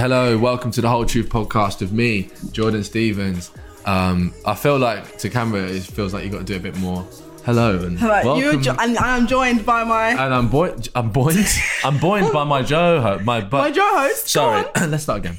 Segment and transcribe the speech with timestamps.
[0.00, 3.50] Hello, welcome to the Whole Truth podcast with me, Jordan Stephens.
[3.84, 6.74] Um, I feel like to camera, it feels like you got to do a bit
[6.78, 7.06] more.
[7.44, 8.62] Hello and Hello, welcome.
[8.62, 10.88] jo- and I'm joined by my and I'm buoyed.
[10.94, 11.36] I'm buoyed.
[11.84, 13.00] I'm buoyed by my Joe.
[13.02, 14.28] ho- My bu- my Joe host.
[14.28, 14.90] Sorry, on.
[14.90, 15.36] let's start again.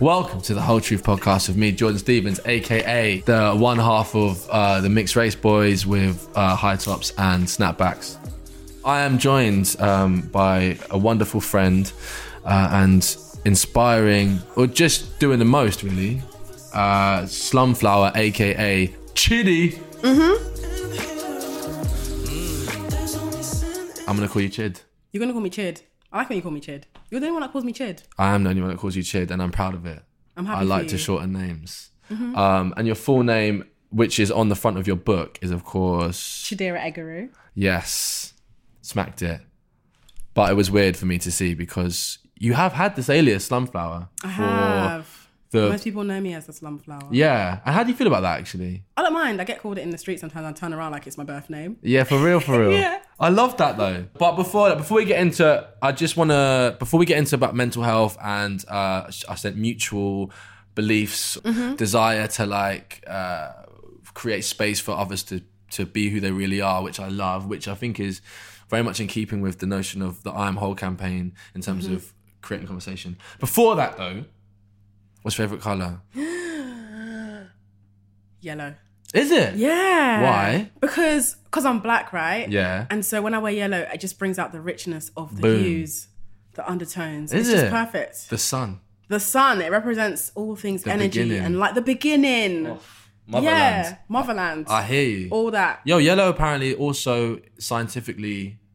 [0.00, 4.48] Welcome to the Whole Truth podcast with me, Jordan Stephens, aka the one half of
[4.48, 8.16] uh, the Mixed Race Boys with uh, high tops and snapbacks.
[8.86, 11.92] I am joined um, by a wonderful friend
[12.48, 16.22] uh, and inspiring, or just doing the most really,
[16.72, 19.72] uh, Slumflower, aka Chidi.
[20.02, 20.34] Mm-hmm.
[24.08, 24.80] I'm gonna call you Chid.
[25.12, 25.82] You're gonna call me Chid.
[26.12, 26.86] I like when you call me Chid.
[27.10, 28.02] You're the only one that calls me Chid.
[28.18, 30.02] I am the only one that calls you Chid, and I'm proud of it.
[30.36, 31.90] I'm happy I like to shorten names.
[32.10, 35.64] Um, and your full name, which is on the front of your book, is of
[35.64, 37.28] course Chidera Eggerue.
[37.54, 38.32] yes,
[38.80, 39.42] smacked it.
[40.32, 44.08] But it was weird for me to see because you have had this alias Slumflower
[44.24, 45.28] I have.
[45.50, 47.08] the Most people know me as the Slumflower.
[47.10, 47.60] yeah.
[47.64, 48.84] And how do you feel about that actually?
[48.96, 49.40] I don't mind.
[49.40, 50.44] I get called it in the street sometimes.
[50.46, 51.78] I turn around like it's my birth name.
[51.82, 52.72] Yeah, for real, for real.
[52.80, 53.00] Yeah.
[53.20, 54.06] I love that though.
[54.18, 57.54] But before before we get into, I just want to before we get into about
[57.54, 60.30] mental health and uh, I said mutual
[60.74, 61.74] beliefs, Mm-hmm.
[61.76, 63.52] desire to like uh,
[64.14, 65.40] create space for others to
[65.72, 68.20] to be who they really are, which I love, which I think is
[68.70, 71.86] very much in keeping with the notion of the I am whole campaign in terms
[71.86, 71.96] Mm-hmm.
[71.96, 72.12] of
[72.48, 73.16] creating conversation.
[73.38, 74.24] Before that though,
[75.22, 76.00] what's your favorite color?
[78.40, 78.74] Yellow.
[79.14, 79.54] Is it?
[79.56, 80.22] Yeah.
[80.22, 80.70] Why?
[80.80, 82.48] Because because I'm black, right?
[82.48, 82.86] Yeah.
[82.90, 85.62] And so when I wear yellow, it just brings out the richness of the Boom.
[85.62, 86.08] hues,
[86.54, 87.32] the undertones.
[87.32, 87.70] Is it's just it?
[87.70, 88.28] perfect.
[88.28, 88.80] The sun.
[89.08, 91.44] The sun, it represents all things The energy beginning.
[91.46, 92.64] and like the beginning.
[93.26, 93.44] Motherland.
[93.44, 93.96] Yeah.
[94.08, 94.66] Motherland.
[94.68, 95.28] I hear you.
[95.30, 95.80] all that.
[95.84, 98.67] Yo, yellow apparently also scientifically, it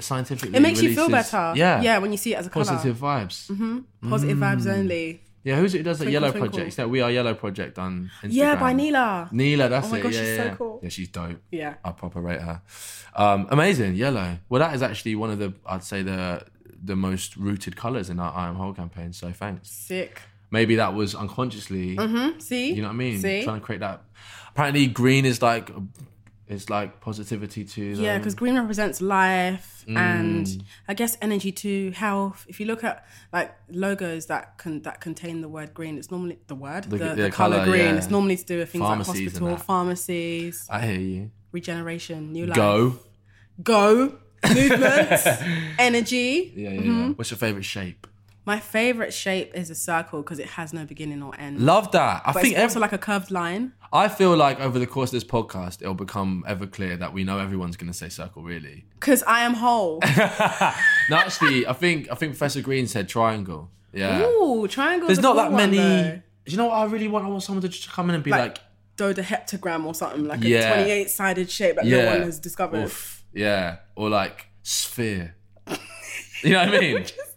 [0.00, 1.52] scientifically It makes you feel better.
[1.56, 3.50] Yeah, Yeah, when you see it as a positive vibes.
[3.50, 4.08] Mm-hmm.
[4.08, 4.40] Positive mm.
[4.40, 5.22] vibes only.
[5.44, 6.50] Yeah, who's it who does that yellow twinkle.
[6.50, 6.68] project?
[6.68, 8.28] It's that We Are Yellow project on Instagram.
[8.30, 9.28] Yeah, by Neela.
[9.32, 10.02] Neela, that's Oh my it.
[10.02, 10.80] gosh, yeah, she's yeah, so cool.
[10.82, 11.40] Yeah, she's dope.
[11.50, 11.74] Yeah.
[11.84, 12.62] I proper rate her.
[13.16, 14.38] Um, amazing, yellow.
[14.48, 16.44] Well, that is actually one of the I'd say the
[16.84, 19.12] the most rooted colors in our I Am Whole campaign.
[19.12, 19.68] So thanks.
[19.70, 20.22] Sick.
[20.52, 21.96] Maybe that was unconsciously.
[21.96, 22.38] Mm-hmm.
[22.38, 22.72] See?
[22.74, 23.18] You know what I mean?
[23.20, 23.42] See?
[23.42, 24.02] Trying to create that.
[24.50, 25.70] Apparently, green is like
[26.48, 27.82] is like positivity to.
[27.82, 30.62] Yeah, because green represents life and Mm.
[30.88, 32.44] I guess energy to health.
[32.48, 36.38] If you look at like logos that can that contain the word green, it's normally
[36.46, 37.86] the word The- the, the the, color, colour, green.
[37.94, 37.96] yeah.
[37.96, 41.30] It's normally to do with things Pharmacies like and hospital, pharmacies, I hear you.
[41.52, 42.56] regeneration, new life.
[42.56, 42.98] Go.
[43.62, 45.20] go, movement,
[45.78, 46.52] energy.
[46.56, 47.00] Yeah, yeah, Mm-hmm.
[47.00, 47.08] yeah.
[47.14, 48.06] What's your favorite shape?
[48.44, 51.60] My favorite shape is a circle because it has no beginning or end.
[51.60, 52.22] Love that.
[52.26, 53.72] I but think it's also ev- like a curved line.
[53.92, 57.22] I feel like over the course of this podcast, it'll become ever clear that we
[57.22, 58.42] know everyone's going to say circle.
[58.42, 58.84] Really.
[58.94, 60.00] Because I am whole.
[61.10, 63.70] No, actually, I think I think Professor Green said triangle.
[63.92, 64.22] Yeah.
[64.22, 65.08] Ooh, triangle.
[65.08, 65.76] There's not that many.
[65.76, 67.24] Do you know what I really want?
[67.24, 70.42] I want someone to just come in and be like, Like, dodaheptagram or something like
[70.42, 70.70] Yeah.
[70.72, 72.84] a 28 sided shape that yeah, no one has discovered.
[72.86, 73.24] Oof.
[73.32, 75.34] yeah, or like sphere.
[76.42, 77.04] you know what I mean?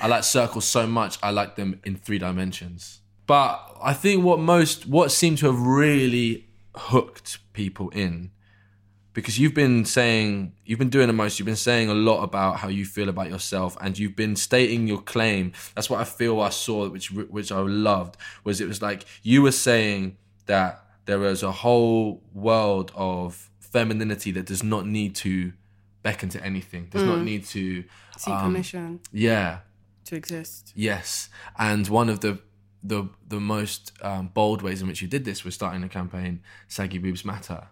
[0.00, 1.18] I like circles so much.
[1.22, 3.00] I like them in three dimensions.
[3.26, 8.30] But I think what most what seemed to have really hooked people in
[9.18, 11.38] because you've been saying you've been doing the most.
[11.38, 14.86] You've been saying a lot about how you feel about yourself, and you've been stating
[14.86, 15.52] your claim.
[15.74, 18.16] That's what I feel I saw, which which I loved.
[18.44, 20.16] Was it was like you were saying
[20.46, 25.52] that there is a whole world of femininity that does not need to
[26.02, 26.86] beckon to anything.
[26.90, 27.84] Does not need to
[28.16, 29.58] Seek um, permission Yeah.
[30.08, 30.72] To exist.
[30.74, 31.28] Yes,
[31.58, 32.38] and one of the
[32.82, 36.40] the the most um, bold ways in which you did this was starting the campaign
[36.68, 37.68] "Saggy Boobs Matter."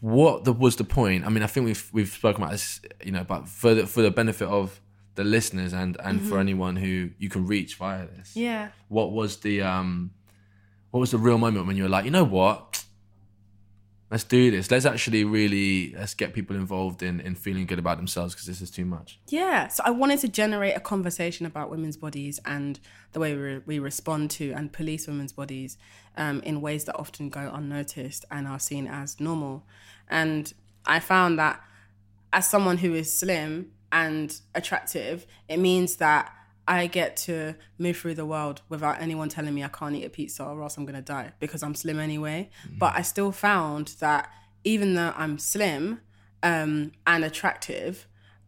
[0.00, 1.26] What the, was the point?
[1.26, 4.00] I mean, I think we've we've spoken about this, you know, but for the, for
[4.02, 4.80] the benefit of
[5.16, 8.68] the listeners and and for anyone who you can reach via this, Yeah.
[8.88, 10.12] what was the um,
[10.92, 12.84] what was the real moment when you were like, you know what?
[14.10, 14.70] Let's do this.
[14.70, 18.62] Let's actually really let's get people involved in in feeling good about themselves because this
[18.62, 19.18] is too much.
[19.28, 22.80] Yeah, so I wanted to generate a conversation about women's bodies and
[23.12, 25.76] the way we, we respond to and police women's bodies
[26.16, 29.64] um, in ways that often go unnoticed and are seen as normal.
[30.08, 30.52] And
[30.86, 31.60] I found that
[32.32, 36.32] as someone who is slim and attractive, it means that
[36.68, 40.10] I get to move through the world without anyone telling me I can't eat a
[40.10, 42.50] pizza or else I'm gonna die because I'm slim anyway.
[42.78, 44.30] But I still found that
[44.64, 46.00] even though I'm slim
[46.42, 48.06] um, and attractive,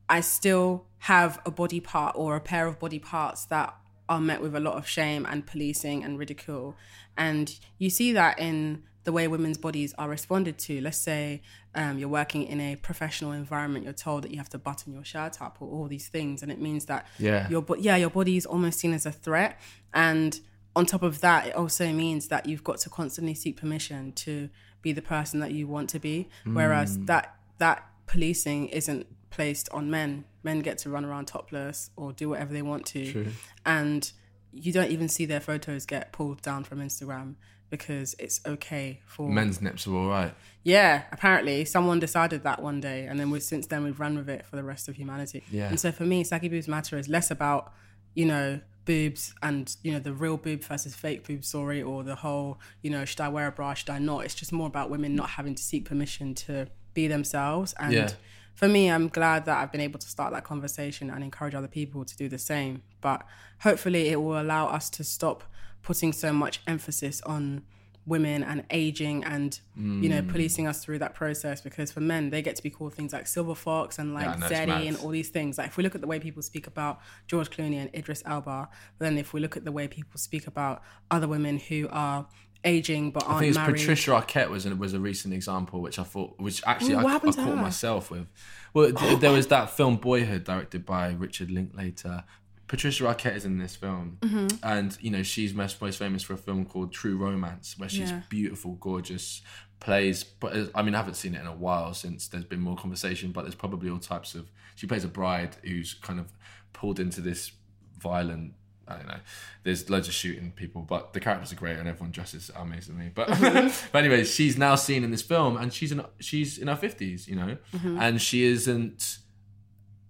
[0.09, 3.75] I still have a body part or a pair of body parts that
[4.07, 6.77] are met with a lot of shame and policing and ridicule.
[7.17, 10.81] And you see that in the way women's bodies are responded to.
[10.81, 11.43] Let's say
[11.75, 15.05] um, you're working in a professional environment, you're told that you have to button your
[15.05, 17.49] shirt up or all these things, and it means that Yeah.
[17.49, 19.59] your bo- yeah your body is almost seen as a threat.
[19.95, 20.39] And
[20.77, 24.51] on top of that, it also means that you've got to constantly seek permission to
[24.83, 26.29] be the person that you want to be.
[26.45, 30.25] Whereas that that policing isn't placed on men.
[30.43, 33.33] Men get to run around topless or do whatever they want to,
[33.67, 34.11] and
[34.53, 37.35] you don't even see their photos get pulled down from Instagram
[37.71, 40.35] because it's okay for Men's nips are all right.
[40.65, 44.29] yeah, apparently someone decided that one day, and then we since then we've run with
[44.29, 45.43] it for the rest of humanity.
[45.51, 45.69] Yeah.
[45.69, 47.73] And so for me, saggy boobs matter is less about
[48.15, 52.17] you know boobs and you know the real boob versus fake boob story, or the
[52.17, 54.25] whole you know should I wear a bra, should I not?
[54.25, 57.73] It's just more about women not having to seek permission to be themselves.
[57.79, 58.11] And Yeah.
[58.55, 61.69] for me, I'm glad that I've been able to start that conversation and encourage other
[61.69, 62.83] people to do the same.
[63.01, 63.25] But
[63.61, 65.45] hopefully, it will allow us to stop
[65.83, 67.63] putting so much emphasis on
[68.07, 70.29] women and aging and you know Mm.
[70.29, 73.27] policing us through that process because for men they get to be called things like
[73.27, 75.95] silver fox and like Yeah, I zeddy and all these things like if we look
[75.95, 78.69] at the way people speak about george clooney and idris elba
[78.99, 82.27] then if we look at the way people speak about other women who are
[82.65, 85.81] aging but I aren't think it's married Patricia Arquette was a, was a recent example,
[85.81, 87.57] which I thought, which actually Ooh, I, I caught her?
[87.57, 88.27] myself with.
[88.75, 92.25] Well, th- there was that film Boyhood, directed by Richard Linklater.
[92.71, 94.47] Patricia Arquette is in this film, Mm-hmm.
[94.63, 98.11] and you know she's most most famous for a film called True Romance, where she's
[98.13, 98.23] Yeah.
[98.29, 99.43] beautiful, gorgeous,
[99.81, 100.23] plays.
[100.23, 102.77] But uh, I mean, I haven't seen it in a while since there's been more
[102.77, 103.33] conversation.
[103.33, 104.49] But there's probably all types of.
[104.77, 106.33] She plays a bride who's kind of
[106.73, 107.51] pulled into this
[107.99, 108.55] violent.
[108.87, 109.21] I don't know.
[109.65, 113.11] There's loads of shooting people, but the characters are great and everyone dresses amazingly.
[113.13, 113.29] But
[113.93, 117.27] but anyway, she's now seen in this film, and she's in she's in her fifties,
[117.27, 117.57] you know,
[118.05, 119.19] and she isn't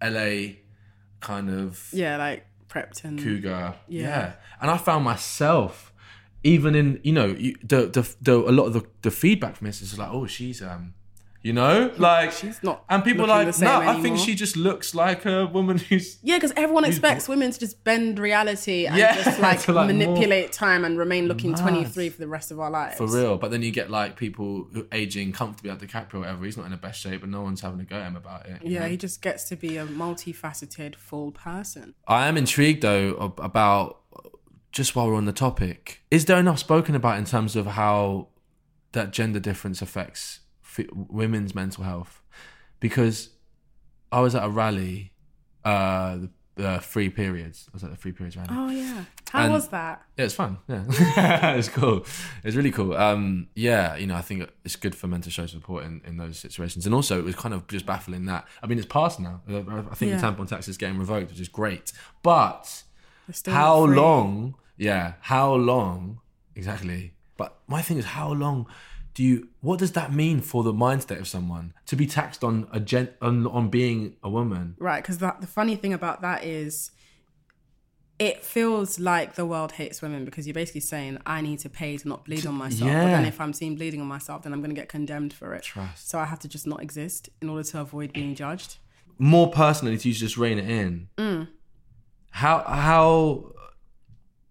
[0.02, 0.60] L.A.
[1.20, 3.74] kind of yeah like prepped and cougar.
[3.88, 4.08] Yeah.
[4.08, 4.32] Yeah.
[4.60, 5.92] And I found myself
[6.42, 9.66] even in, you know, you, the, the the a lot of the, the feedback from
[9.66, 10.94] this is like, oh, she's um
[11.42, 14.94] you know, like She's not And people are like, no, I think she just looks
[14.94, 19.22] like a woman who's yeah, because everyone expects women to just bend reality and Yeah,
[19.22, 21.62] just like, like, manipulate time and remain looking Mad.
[21.62, 22.98] 23 for the rest of our lives.
[22.98, 23.38] for real.
[23.38, 26.44] But then you get like people aging comfortably like DiCaprio or whatever.
[26.44, 28.46] He's not in the best shape, and no one's having a go at him about
[28.46, 28.60] it.
[28.62, 28.88] Yeah, know?
[28.88, 31.94] he just gets to be a multifaceted, full person.
[32.06, 34.00] I am intrigued though about
[34.72, 36.02] just while we're on the topic.
[36.10, 38.28] Is there enough spoken about in terms of how
[38.92, 40.39] that gender difference affects
[41.08, 42.22] women's mental health?
[42.80, 43.30] Because
[44.12, 45.12] I was at a rally,
[45.64, 47.66] uh, the, the free periods.
[47.68, 48.48] I was at the free periods rally.
[48.50, 50.02] Oh yeah, how And- was that?
[50.16, 50.58] Yeah, it's fun.
[50.68, 50.84] Yeah,
[51.56, 52.04] it's cool.
[52.44, 52.94] It's really cool.
[52.94, 56.16] Um, yeah, you know, I think it's good for men to show support in, in
[56.16, 58.46] those situations, and also it was kind of just baffling that.
[58.62, 59.42] I mean, it's passed now.
[59.48, 60.16] I I think Yeah.
[60.20, 61.92] the tampon tax is getting revoked, which is great.
[62.22, 62.82] But
[63.46, 64.54] how long?
[64.76, 66.20] Yeah, how long
[66.56, 67.14] exactly?
[67.36, 68.66] But my thing is, how long
[69.20, 69.48] do you?
[69.60, 72.80] What does that mean for the mind state of someone to be taxed on a
[72.80, 74.76] gen on, on being a woman?
[74.78, 76.90] Right, because that the funny thing about that is,
[78.18, 81.98] it feels like the world hates women because you're basically saying I need to pay
[81.98, 82.90] to not bleed on myself.
[82.90, 85.52] But then if I'm seen bleeding on myself, then I'm going to get condemned for
[85.52, 85.64] it.
[85.64, 86.08] Trust.
[86.08, 88.78] So I have to just not exist in order to avoid being judged.
[89.18, 91.08] more personally to just rein it in.
[91.18, 91.48] Mm.
[92.30, 93.52] How how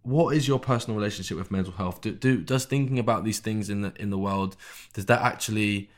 [0.10, 2.02] what is your personal relationship with mental health?
[2.02, 4.56] Do, do does thinking about these things in the in the world
[4.94, 5.90] does that actually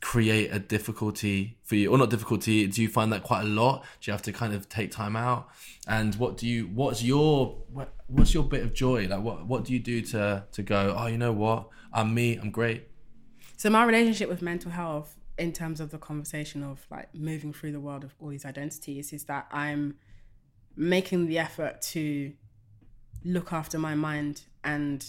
[0.00, 1.90] create a difficulty for you?
[1.90, 3.84] Or not difficulty do you find that quite a lot?
[4.00, 5.48] Do you have to kind of take time out?
[5.88, 9.08] And what do you what's your what, what's your bit of joy?
[9.08, 11.68] Like what what do you do to to go oh you know what?
[11.92, 12.88] I'm me i'm great.
[13.56, 17.72] So my relationship with mental health, in terms of the conversation of like moving through
[17.72, 19.96] the world of all these identities, is that I'm
[20.76, 22.32] making the effort to
[23.24, 25.06] look after my mind and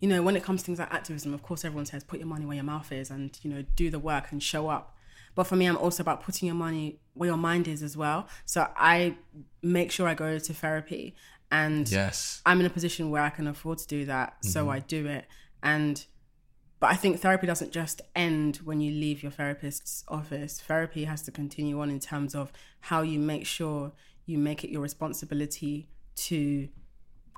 [0.00, 2.28] you know when it comes to things like activism of course everyone says put your
[2.28, 4.94] money where your mouth is and you know do the work and show up
[5.34, 8.28] but for me i'm also about putting your money where your mind is as well
[8.44, 9.16] so i
[9.62, 11.14] make sure i go to therapy
[11.50, 14.70] and yes I'm in a position where I can afford to do that, so mm-hmm.
[14.70, 15.26] I do it.
[15.62, 16.04] And
[16.78, 20.60] but I think therapy doesn't just end when you leave your therapist's office.
[20.60, 23.92] Therapy has to continue on in terms of how you make sure
[24.26, 26.68] you make it your responsibility to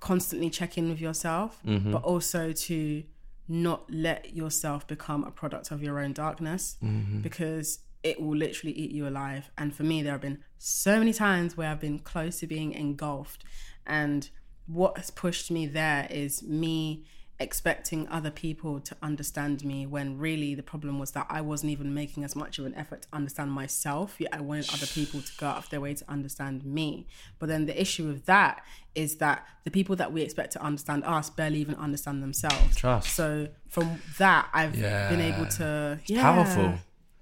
[0.00, 1.93] constantly check in with yourself, mm-hmm.
[1.93, 3.02] but also to
[3.49, 7.21] not let yourself become a product of your own darkness mm-hmm.
[7.21, 9.50] because it will literally eat you alive.
[9.57, 12.73] And for me, there have been so many times where I've been close to being
[12.73, 13.45] engulfed.
[13.87, 14.28] And
[14.67, 17.05] what has pushed me there is me
[17.40, 21.95] expecting other people to understand me when really the problem was that I wasn't even
[21.95, 24.16] making as much of an effort to understand myself.
[24.18, 27.07] Yet I wanted other people to go out of their way to understand me.
[27.38, 28.64] But then the issue with that
[28.97, 32.75] is that the people that we expect to understand us barely even understand themselves.
[32.75, 33.14] Trust.
[33.14, 36.75] So from that, I've been able to yeah, powerful.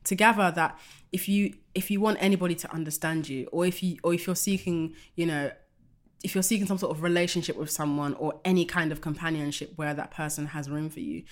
[0.05, 0.79] to gather that
[1.13, 4.35] if you if you want anybody to understand you, or if you or if you're
[4.35, 5.51] seeking, you know,
[6.25, 9.95] if you're seeking some sort of relationship with someone or any kind of companionship where
[9.95, 11.23] that person has room for you,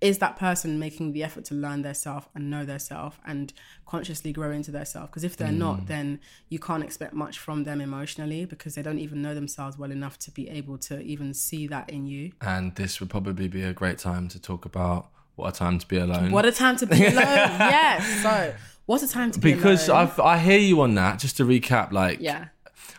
[0.00, 3.54] is that person making the effort to learn their self and know their self and
[3.86, 5.08] consciously grow into their self?
[5.10, 5.56] Because if they're Mm.
[5.58, 9.78] not, then you can't expect much from them emotionally because they don't even know themselves
[9.78, 12.32] well enough to be able to even see that in you.
[12.42, 15.86] and this would probably be a great time to talk about what a time to
[15.88, 17.14] be alone What a time to be alone.
[17.16, 18.22] yes.
[18.22, 18.54] So,
[18.86, 20.02] what a time to be because alone.
[20.08, 21.18] I've, I hear you on that.
[21.18, 22.48] Just to recap, like yeah.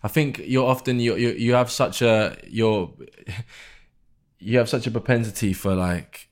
[0.03, 2.91] I think you're often you you you have such a you're
[4.39, 6.29] you have such a propensity for like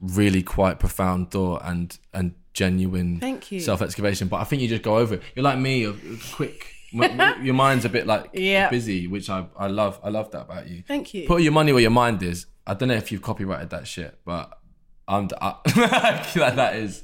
[0.00, 3.60] really quite profound thought and and genuine Thank you.
[3.60, 4.28] self excavation.
[4.28, 5.22] But I think you just go over it.
[5.34, 5.94] You're like me, you're
[6.32, 6.66] quick.
[6.92, 8.68] Your mind's a bit like Yeah.
[8.68, 9.98] busy, which I I love.
[10.04, 10.82] I love that about you.
[10.86, 11.26] Thank you.
[11.26, 12.44] Put your money where your mind is.
[12.66, 14.58] I don't know if you've copyrighted that shit, but
[15.08, 15.54] I'm I,
[16.36, 17.02] like that is.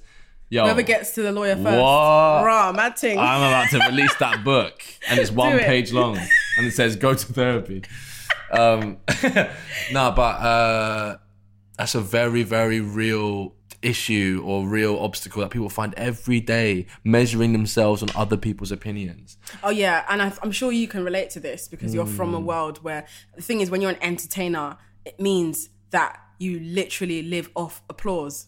[0.50, 1.66] Yo, Whoever gets to the lawyer first.
[1.78, 2.44] What?
[2.44, 3.18] Rah, mad ting.
[3.18, 5.62] I'm about to release that book, and it's one it.
[5.66, 6.16] page long,
[6.56, 7.82] and it says "Go to therapy."
[8.50, 8.96] Um,
[9.92, 11.18] no, but uh,
[11.76, 17.52] that's a very, very real issue or real obstacle that people find every day, measuring
[17.52, 19.36] themselves on other people's opinions.
[19.62, 22.36] Oh yeah, and I, I'm sure you can relate to this because you're from Mm.
[22.36, 27.22] a world where the thing is, when you're an entertainer, it means that you literally
[27.22, 28.46] live off applause,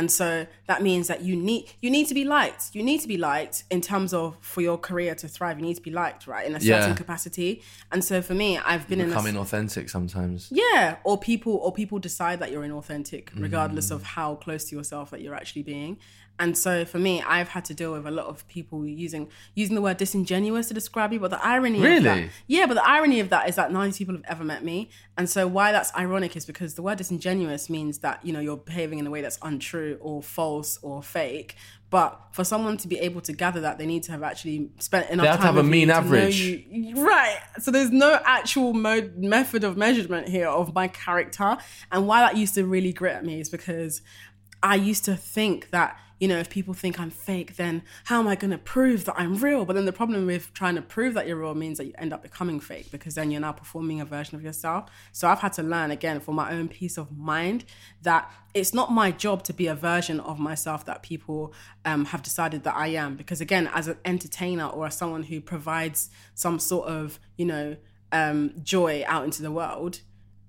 [0.00, 0.28] and so
[0.70, 2.62] that means that you need you need to be liked.
[2.76, 5.54] You need to be liked in terms of for your career to thrive.
[5.60, 7.02] You need to be liked, right, in a certain Yeah.
[7.04, 7.50] capacity.
[7.92, 10.38] And so for me, I've been in a Becoming authentic sometimes.
[10.62, 13.96] Yeah, or people or people decide that you're inauthentic, regardless Mm.
[13.96, 15.92] of how close to yourself that you're actually being.
[16.40, 19.74] And so for me, I've had to deal with a lot of people using using
[19.76, 21.18] the word disingenuous to describe me.
[21.18, 22.30] But the irony of that, Really?
[22.48, 24.64] yeah, but the irony of that is that none of these people have ever met
[24.64, 24.88] me.
[25.18, 28.56] And so why that's ironic is because the word disingenuous means that you know you're
[28.56, 31.54] behaving in a way that's untrue or false or fake.
[31.90, 35.10] But for someone to be able to gather that, they need to have actually spent
[35.10, 36.40] enough have to time have a mean to average.
[36.40, 37.38] you- Right.
[37.58, 41.56] So there's no actual mode, method of measurement here of my character.
[41.90, 44.02] And why that used to really grit at me is because
[44.62, 48.28] I used to think that, you know, if people think I'm fake, then how am
[48.28, 49.64] I going to prove that I'm real?
[49.64, 52.12] But then the problem with trying to prove that you're real means that you end
[52.12, 54.90] up becoming fake because then you're now performing a version of yourself.
[55.12, 57.64] So I've had to learn again for my own peace of mind
[58.02, 61.54] that it's not my job to be a version of myself that people
[61.86, 63.16] um, have decided that I am.
[63.16, 67.76] Because again, as an entertainer or as someone who provides some sort of, you know,
[68.12, 70.00] um, joy out into the world,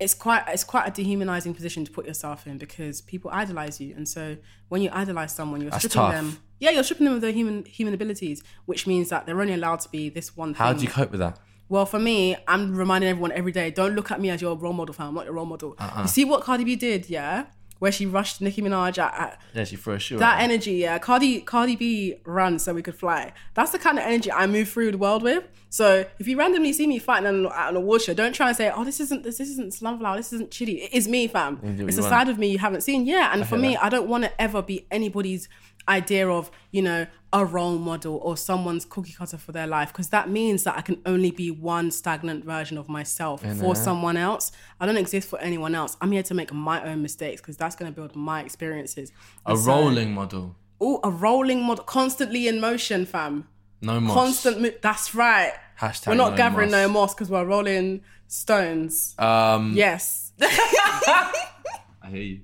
[0.02, 3.94] it's quite it's quite a dehumanizing position to put yourself in because people idolize you,
[3.96, 4.36] and so
[4.70, 6.14] when you idolize someone, you're That's stripping tough.
[6.14, 6.40] them.
[6.60, 9.80] Yeah, you're stripping them of their human human abilities, which means that they're only allowed
[9.82, 10.58] to be this one thing.
[10.66, 11.38] How do you cope with that?
[11.70, 14.74] Well, for me, I'm reminding everyone every day: don't look at me as your role
[14.74, 15.10] model, fam.
[15.10, 15.76] I'm not your role model.
[15.78, 16.02] Uh-uh.
[16.02, 17.46] You see what Cardi B did, yeah,
[17.82, 20.20] where she rushed Nicki Minaj at, at Yeah, she threw a shoe.
[20.20, 21.00] that energy, yeah.
[21.00, 23.34] Cardi Cardi B ran so we could fly.
[23.56, 25.44] That's the kind of energy I move through the world with.
[25.70, 28.56] So if you randomly see me fighting on, at an award show, don't try and
[28.58, 31.60] say, "Oh, this isn't this, this isn't Slumflower, this isn't Chidi." It is me, fam.
[31.64, 32.12] It's a want.
[32.12, 33.06] side of me you haven't seen.
[33.08, 33.86] Yeah, and for me, that.
[33.86, 35.50] I don't want to ever be anybody's
[35.88, 40.10] idea of you know a role model or someone's cookie cutter for their life because
[40.10, 44.52] that means that I can only be one stagnant version of myself for someone else.
[44.80, 45.96] I don't exist for anyone else.
[46.02, 49.12] I'm here to make my own mistakes because that's going to build my experiences.
[49.46, 50.56] A so- rolling model.
[50.84, 53.48] Oh, a rolling model, constantly in motion, fam.
[53.82, 54.16] No moss.
[54.16, 54.62] Constant.
[54.62, 55.54] Mo- that's right.
[55.80, 56.82] Hashtag we're not no gathering moss.
[56.82, 59.16] no moss because we're rolling stones.
[59.18, 60.34] Um, yes.
[60.42, 62.42] I hear you.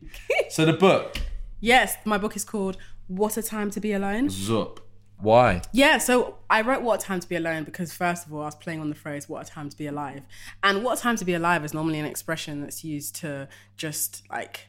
[0.49, 1.17] So the book,
[1.59, 4.27] yes, my book is called What a Time to Be Alone.
[4.27, 4.79] Zup.
[5.19, 5.61] Why?
[5.71, 8.45] Yeah, so I wrote What a Time to Be Alone because, first of all, I
[8.45, 10.23] was playing on the phrase What a Time to Be Alive.
[10.61, 13.47] And What a Time to Be Alive is normally an expression that's used to
[13.77, 14.67] just like,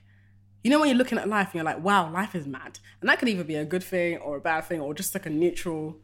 [0.63, 2.79] you know, when you're looking at life and you're like, wow, life is mad.
[3.01, 5.27] And that could either be a good thing or a bad thing or just like
[5.27, 5.97] a neutral,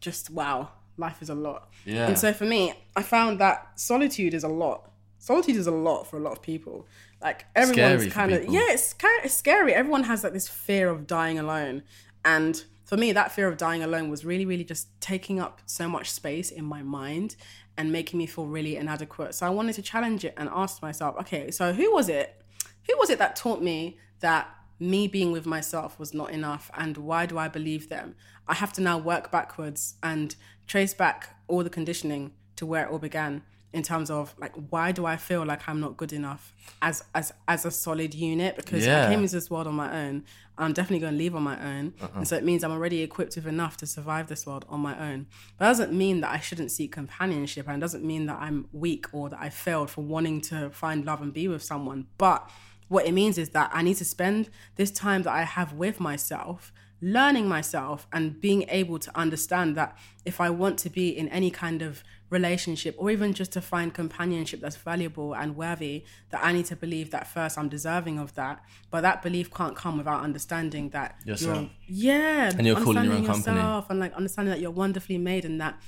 [0.00, 1.70] just wow, life is a lot.
[1.84, 2.06] Yeah.
[2.06, 4.90] And so for me, I found that solitude is a lot.
[5.18, 6.86] Solitude is a lot for a lot of people.
[7.26, 9.74] Like everyone's kind of yeah, it's kind it's scary.
[9.74, 11.82] Everyone has like this fear of dying alone,
[12.24, 15.88] and for me, that fear of dying alone was really, really just taking up so
[15.88, 17.34] much space in my mind
[17.76, 19.34] and making me feel really inadequate.
[19.34, 22.40] So I wanted to challenge it and ask myself, okay, so who was it?
[22.88, 26.96] Who was it that taught me that me being with myself was not enough, and
[26.96, 28.14] why do I believe them?
[28.46, 30.36] I have to now work backwards and
[30.68, 33.42] trace back all the conditioning to where it all began
[33.72, 37.32] in terms of like why do I feel like I'm not good enough as as
[37.46, 39.06] as a solid unit because Yeah.
[39.06, 40.24] I came into this world on my own.
[40.58, 42.12] I'm definitely going to leave on my own, uh-huh.
[42.16, 44.98] and so it means I'm already equipped with enough to survive this world on my
[44.98, 45.26] own.
[45.58, 48.66] But that doesn't mean that I shouldn't seek companionship, and it doesn't mean that I'm
[48.72, 52.06] weak or that I failed for wanting to find love and be with someone.
[52.16, 52.48] But
[52.88, 56.00] what it means is that I need to spend this time that I have with
[56.00, 61.28] myself learning myself and being able to understand that if I want to be in
[61.28, 66.42] any kind of relationship or even just to find companionship that's valuable and worthy, that
[66.44, 68.62] I need to believe that first I'm deserving of that.
[68.90, 71.68] But that belief can't come without understanding that Yourself.
[71.86, 73.56] you're yeah, And you're calling your own understanding company.
[73.58, 75.80] yourself and like understanding that you're wonderfully made and that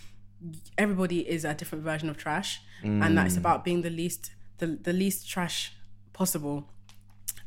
[0.77, 3.39] everybody is a different version of trash and that it's Mm.
[3.39, 5.73] about being the least the, the least trash
[6.13, 6.69] possible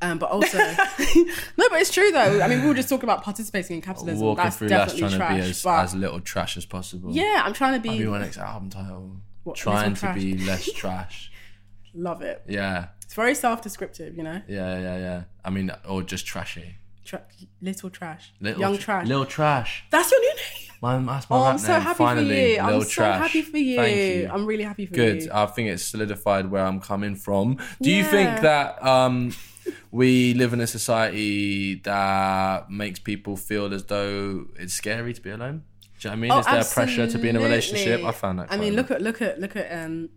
[0.01, 3.23] um, but also no but it's true though i mean we were just talking about
[3.23, 6.19] participating in capitalism Walking that's through definitely trying trash to be as, but as little
[6.19, 7.11] trash as possible.
[7.11, 9.17] yeah i'm trying to That'd be my next album title.
[9.43, 11.31] What, Trying to be less trash.
[11.93, 12.87] love it Yeah.
[13.03, 15.23] it's very self-descriptive you know Yeah, yeah, yeah.
[15.43, 16.75] I mean, or just trashy.
[17.03, 17.23] Tra-
[17.61, 19.83] little trash Little young tr- trash Little trash.
[19.89, 21.81] that's your new name My, that's my oh rap i'm so name.
[21.81, 23.21] happy Finally, for you i'm Lil so Trash.
[23.21, 23.75] happy for you.
[23.77, 24.29] Thank you.
[24.31, 25.19] i'm really happy for you.
[25.21, 25.29] Good.
[25.29, 27.57] I think it's solidified where I'm coming from.
[27.81, 28.11] Do you Yeah.
[28.11, 29.33] think that um,
[29.91, 35.29] we live in a society that makes people feel as though it's scary to be
[35.29, 35.63] alone?
[35.99, 36.31] Do you know what I mean?
[36.31, 38.03] Oh, Is there pressure to be in a relationship?
[38.03, 38.51] I found that.
[38.51, 40.09] I mean, look at look at look at um,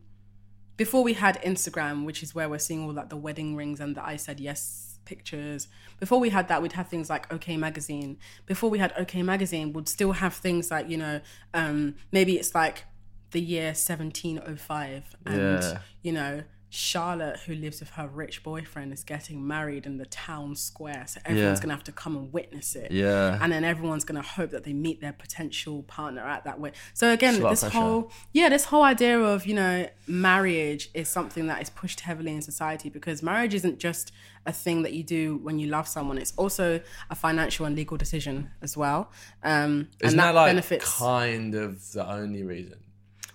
[0.76, 3.94] before we had Instagram, which is where we're seeing all like the wedding rings and
[3.96, 5.68] the I said yes pictures.
[6.00, 8.16] Before we had that, we'd have things like OK Magazine.
[8.46, 11.20] Before we had OK Magazine, we'd still have things like you know,
[11.52, 12.84] um, maybe it's like
[13.32, 15.78] the year 1705 and Yeah.
[16.02, 16.42] you know
[16.74, 21.04] Charlotte, who lives with her rich boyfriend, is getting married in the town square.
[21.06, 21.62] So everyone's Yeah.
[21.62, 22.90] gonna have to come and witness it.
[22.90, 23.38] Yeah.
[23.40, 26.72] And then everyone's gonna hope that they meet their potential partner at that way.
[26.92, 29.88] So again, It's a lot of this whole yeah, this whole idea of, you know,
[30.08, 34.10] marriage is something that is pushed heavily in society because marriage isn't just
[34.46, 36.18] a thing that you do when you love someone.
[36.18, 39.10] It's also a financial and legal decision as well.
[39.42, 42.78] Um Isn't and that, that, like benefits kind of the only reason?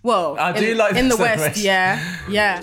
[0.03, 2.17] Well I in, do like in the this West, yeah.
[2.29, 2.61] Yeah.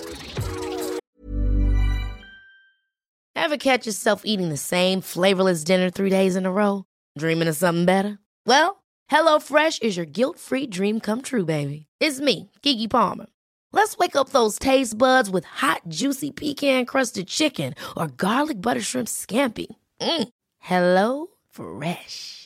[3.35, 6.85] Ever catch yourself eating the same flavorless dinner three days in a row?
[7.19, 8.19] Dreaming of something better?
[8.45, 11.87] Well, HelloFresh is your guilt free dream come true, baby.
[12.01, 13.27] It's me, Keke Palmer.
[13.73, 18.81] Let's wake up those taste buds with hot, juicy pecan crusted chicken or garlic butter
[18.81, 19.67] shrimp scampi.
[20.01, 20.29] Mm.
[20.59, 22.46] Hello Fresh.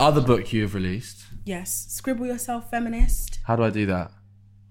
[0.00, 1.24] Other book you've released.
[1.44, 1.86] Yes.
[1.88, 3.40] Scribble yourself feminist.
[3.44, 4.12] How do I do that?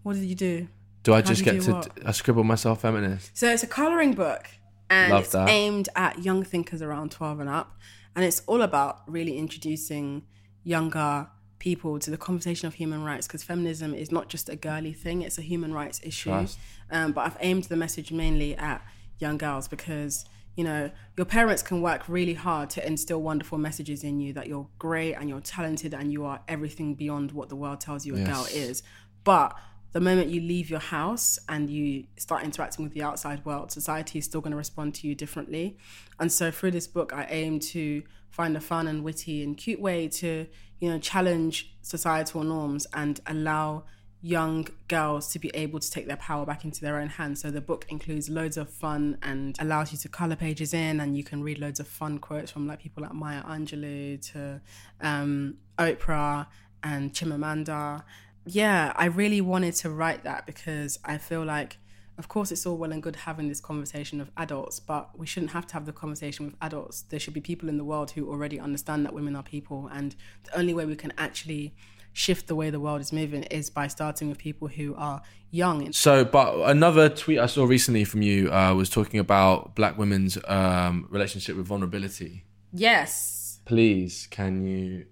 [0.03, 0.67] What did you do?
[1.03, 1.97] Do I How just do get to what?
[2.05, 3.37] I scribble myself feminist?
[3.37, 4.47] So it's a colouring book
[4.89, 5.49] and Love it's that.
[5.49, 7.77] aimed at young thinkers around 12 and up.
[8.15, 10.23] And it's all about really introducing
[10.63, 11.27] younger
[11.59, 15.21] people to the conversation of human rights because feminism is not just a girly thing;
[15.21, 16.47] it's a human rights issue.
[16.91, 18.81] Um, but I've aimed the message mainly at
[19.19, 20.25] young girls because
[20.59, 24.47] you know your parents can work really hard to instill wonderful messages in you that
[24.47, 28.13] you're great and you're talented and you are everything beyond what the world tells you
[28.17, 28.83] a girl is.
[29.23, 29.55] But
[29.93, 34.19] the moment you leave your house and you start interacting with the outside world, society
[34.19, 35.77] is still going to respond to you differently.
[36.19, 39.79] And so through this book, I aim to find a fun and witty and cute
[39.79, 40.45] way to,
[40.81, 43.85] you know, challenge societal norms and allow
[44.21, 47.41] young girls to be able to take their power back into their own hands.
[47.41, 51.15] So the book includes loads of fun and allows you to color pages in and
[51.15, 54.61] you can read loads of fun quotes from like people like Maya Angelou to
[55.01, 56.47] um, Oprah
[56.83, 58.03] and Chimamanda.
[58.45, 61.77] Yeah, I really wanted to write that because I feel like
[62.17, 65.53] of course it's all well and good having this conversation of adults, but we shouldn't
[65.53, 67.03] have to have the conversation with adults.
[67.03, 70.13] There should be people in the world who already understand that women are people and
[70.43, 71.73] the only way we can actually
[72.13, 75.91] shift the way the world is moving is by starting with people who are young.
[75.93, 80.37] So, but another tweet I saw recently from you uh, was talking about black women's
[80.47, 82.45] um, relationship with vulnerability.
[82.73, 83.59] Yes.
[83.65, 85.05] Please, can you?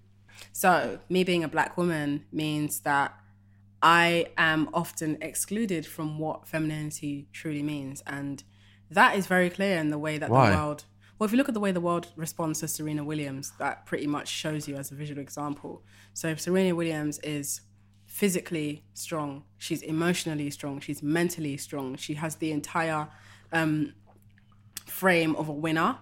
[0.51, 3.13] So, me being a black woman means that
[3.81, 8.01] I am often excluded from what femininity truly means.
[8.07, 8.43] And
[8.89, 10.49] that is very clear in the way that Why?
[10.49, 10.85] the world.
[11.17, 14.05] Well, if you look at the way the world responds to Serena Williams, that pretty
[14.05, 15.83] much shows you as a visual example.
[16.13, 17.61] So, if Serena Williams is
[18.05, 23.07] physically strong, she's emotionally strong, she's mentally strong, she has the entire
[23.51, 23.93] um,
[24.85, 25.97] frame of a winner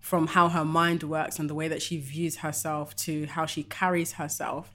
[0.00, 3.62] from how her mind works and the way that she views herself to how she
[3.62, 4.72] carries herself.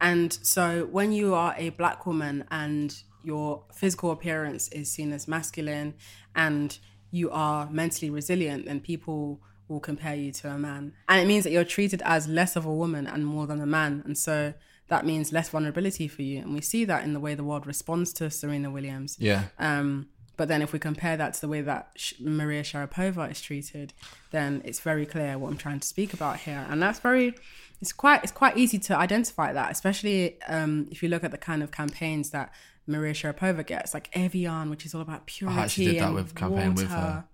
[0.00, 5.26] And so when you are a black woman and your physical appearance is seen as
[5.26, 5.94] masculine
[6.34, 6.78] and
[7.14, 10.92] you are mentally resilient, then people will compare you to a man.
[11.08, 13.66] And it means that you're treated as less of a woman and more than a
[13.66, 14.02] man.
[14.04, 14.52] And so
[14.88, 16.40] that means less vulnerability for you.
[16.40, 19.16] And we see that in the way the world responds to Serena Williams.
[19.20, 19.44] Yeah.
[19.60, 23.40] Um, but then if we compare that to the way that Sh- Maria Sharapova is
[23.40, 23.92] treated,
[24.32, 26.66] then it's very clear what I'm trying to speak about here.
[26.68, 27.36] And that's very,
[27.80, 31.38] it's quite, it's quite easy to identify that, especially um, if you look at the
[31.38, 32.52] kind of campaigns that
[32.86, 35.58] Maria Sharapova gets, like Evian, which is all about purity.
[35.58, 37.00] I actually did that with campaign with water.
[37.00, 37.24] her.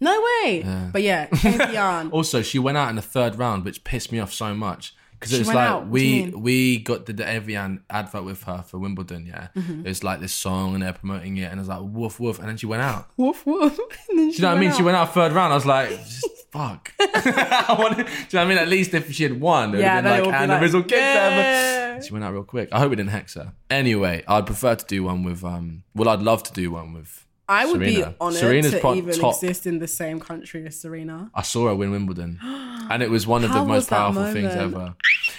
[0.00, 0.64] No way.
[0.92, 2.10] But yeah, Evian.
[2.10, 5.30] Also, she went out in the third round, which pissed me off so much because
[5.30, 5.86] She it was like out?
[5.86, 6.30] What do you we?
[6.30, 6.40] Mm-hmm.
[6.42, 9.26] we got the, the Evian advert with her for Wimbledon.
[9.26, 12.20] Yeah, it was like this song and they're promoting it, and it was like woof
[12.20, 13.08] woof, and then she went out.
[13.16, 13.78] woof woof.
[14.10, 14.72] And then Do you know what I mean?
[14.72, 15.52] She went out third round.
[15.52, 16.92] I was like, just fuck.
[17.00, 18.58] I wanted, do you know what I mean?
[18.58, 20.82] At least if she had won, it would have been like, and like, the Rizzle
[20.82, 21.94] kicks yeah.
[21.94, 22.02] her.
[22.02, 22.68] She went out real quick.
[22.72, 23.52] I hope we didn't hex her.
[23.70, 27.26] Anyway, I'd prefer to do one with, um, well, I'd love to do one with
[27.48, 28.10] I would Serena.
[28.10, 29.34] be honored Serena's to even top.
[29.34, 31.30] exist in the same country as Serena.
[31.32, 34.94] I saw her win Wimbledon, and it was one of the most powerful things ever.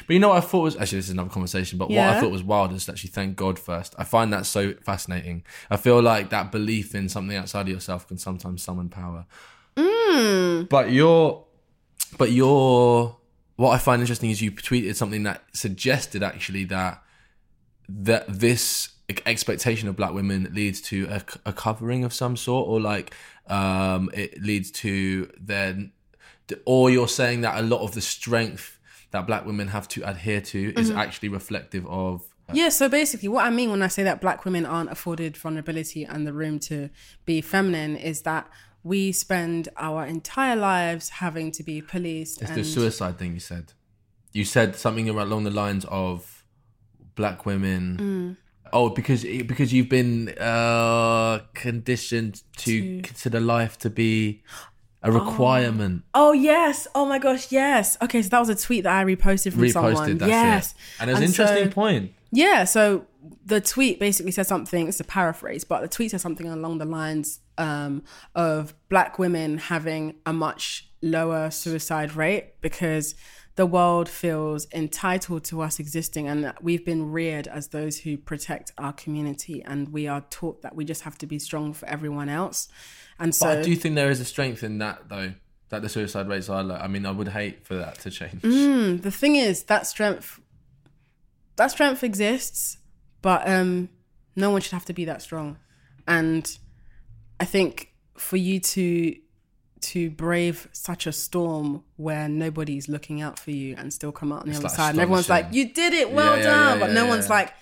[0.08, 1.78] But you know what I thought was actually this is another conversation.
[1.78, 3.94] But what I thought was wild is that she thanked God first.
[3.98, 5.44] I find that so fascinating.
[5.70, 9.26] I feel like that belief in something outside of yourself can sometimes summon power.
[9.78, 10.70] Mm.
[10.70, 11.44] But you're,
[12.18, 13.16] but you're.
[13.56, 17.02] What I find interesting is you tweeted something that suggested actually that
[17.90, 18.90] that this
[19.26, 23.14] expectation of black women leads to a, a covering of some sort or like
[23.48, 25.94] um it leads to then
[26.66, 28.78] or you're saying that a lot of the strength
[29.12, 31.00] that black women have to adhere to is Mm-hmm.
[31.00, 32.22] actually reflective of
[32.54, 36.04] Yeah, so basically, what I mean when I say that black women aren't afforded vulnerability
[36.04, 36.90] and the room to
[37.26, 38.50] be feminine is that
[38.84, 42.42] we spend our entire lives having to be policed.
[42.42, 43.74] it's and the suicide thing you said
[44.34, 46.44] you said something along the lines of
[47.16, 48.38] black women Mm.
[48.74, 54.44] oh because because you've been uh conditioned to, consider life to be
[55.04, 56.88] a requirement Oh yes!
[56.96, 57.52] Oh my gosh!
[57.52, 57.98] Yes.
[58.02, 60.18] Okay, so that was a tweet that I reposted from reposted someone.
[60.18, 63.06] that's yes, it and it was an so- interesting point Yeah, so
[63.46, 66.86] the tweet basically said something, it's a paraphrase, but the tweet said something along the
[66.86, 68.04] lines um,
[68.36, 73.16] of black women having a much lower suicide rate because
[73.56, 78.16] the world feels entitled to us existing and that we've been reared as those who
[78.16, 81.88] protect our community and we are taught that we just have to be strong for
[81.88, 82.68] everyone else.
[83.20, 85.34] And so But I do think there is a strength in that, though,
[85.70, 86.76] that the suicide rates are low.
[86.76, 88.44] I mean, I would hate for that to change.
[88.44, 90.40] Mm, the thing is that strength
[91.58, 92.78] that strength exists
[93.22, 93.90] but um
[94.36, 95.58] no one should have to be that strong
[96.08, 96.58] and
[97.40, 99.16] i think for you to
[99.80, 104.42] to brave such a storm where nobody's looking out for you and still come out
[104.42, 106.44] on the It's other like side and everyone's like you did it well Yeah, yeah,
[106.44, 107.10] done yeah, but no yeah.
[107.10, 107.54] one's like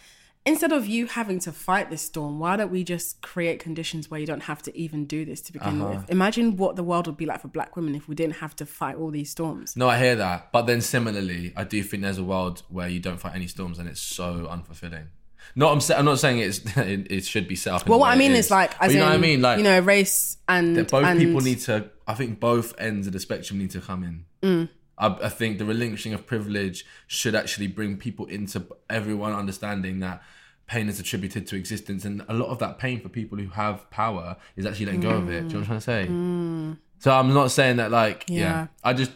[0.46, 4.20] instead of you having to fight this storm, why don't we just create conditions where
[4.20, 5.96] you don't have to even do this to begin Uh-huh.
[6.02, 6.10] with?
[6.12, 8.66] Imagine what the world would be like for black women if we didn't have to
[8.66, 9.76] fight all these storms.
[9.76, 13.00] No, I hear that, but then similarly, I do think there's a world where you
[13.00, 15.08] don't fight any storms, and it's so unfulfilling.
[15.56, 17.86] No, I'm sa- I'm not saying it's it, it should be set up.
[17.86, 19.18] in Well, the what way I mean it is like, as you know in, what
[19.18, 21.90] I mean, like you know, race and that both and- people need to.
[22.08, 24.26] I think both ends of the spectrum need to come in.
[24.44, 24.70] Mm.
[24.98, 30.22] I, I think the relinquishing of privilege should actually bring people into everyone understanding that
[30.68, 33.90] pain is attributed to existence, and a lot of that pain for people who have
[33.90, 35.48] power is actually letting go of it.
[35.48, 36.80] Do you know what I'm trying to say?
[37.00, 38.40] So I'm not saying that like yeah.
[38.40, 38.68] Yeah.
[38.84, 39.12] I just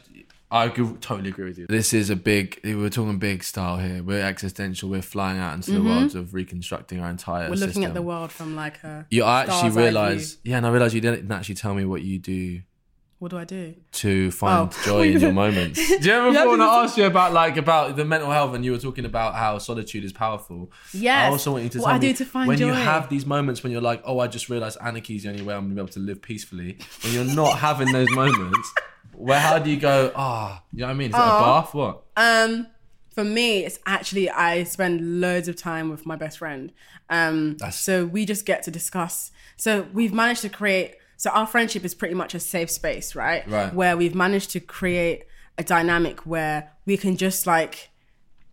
[0.51, 1.67] I totally agree with you.
[1.67, 2.59] This is a big.
[2.63, 4.01] We're talking big style here.
[4.01, 4.89] We're existential.
[4.89, 7.43] We're flying out into the worlds of reconstructing our entire.
[7.43, 7.51] Mm-hmm.
[7.51, 9.05] We're looking at the world from like a.
[9.11, 12.17] You I actually realize, yeah, and I realize you didn't actually tell me what you
[12.17, 12.61] do
[13.19, 13.75] What do I do?
[13.91, 14.83] to find Oh.
[14.85, 15.77] joy in your moments.
[16.01, 18.55] Do you remember Yeah, when I because- asked you about like about the mental health
[18.55, 20.71] and you were talking about how solitude is powerful?
[20.93, 21.27] Yes.
[21.27, 23.09] I also want you to What tell I me do to find when you have
[23.09, 25.65] these moments when you're like, oh, I just realized anarchy is the only way I'm
[25.65, 26.79] gonna be able to live peacefully.
[27.03, 28.73] When you're not having those moments,
[29.19, 30.11] where how do you go?
[30.15, 31.09] Ah, you know what I mean?
[31.09, 31.73] Is it a bath?
[31.73, 32.03] What?
[32.17, 32.67] Um,
[33.13, 36.71] for me, it's actually I spend loads of time with my best friend.
[37.09, 39.31] Um, That's- so we just get to discuss.
[39.57, 40.95] So we've managed to create.
[41.17, 43.45] So our friendship is pretty much a safe space, right?
[43.49, 43.73] Right.
[43.73, 45.23] Where we've managed to create
[45.57, 47.89] a dynamic where we can just like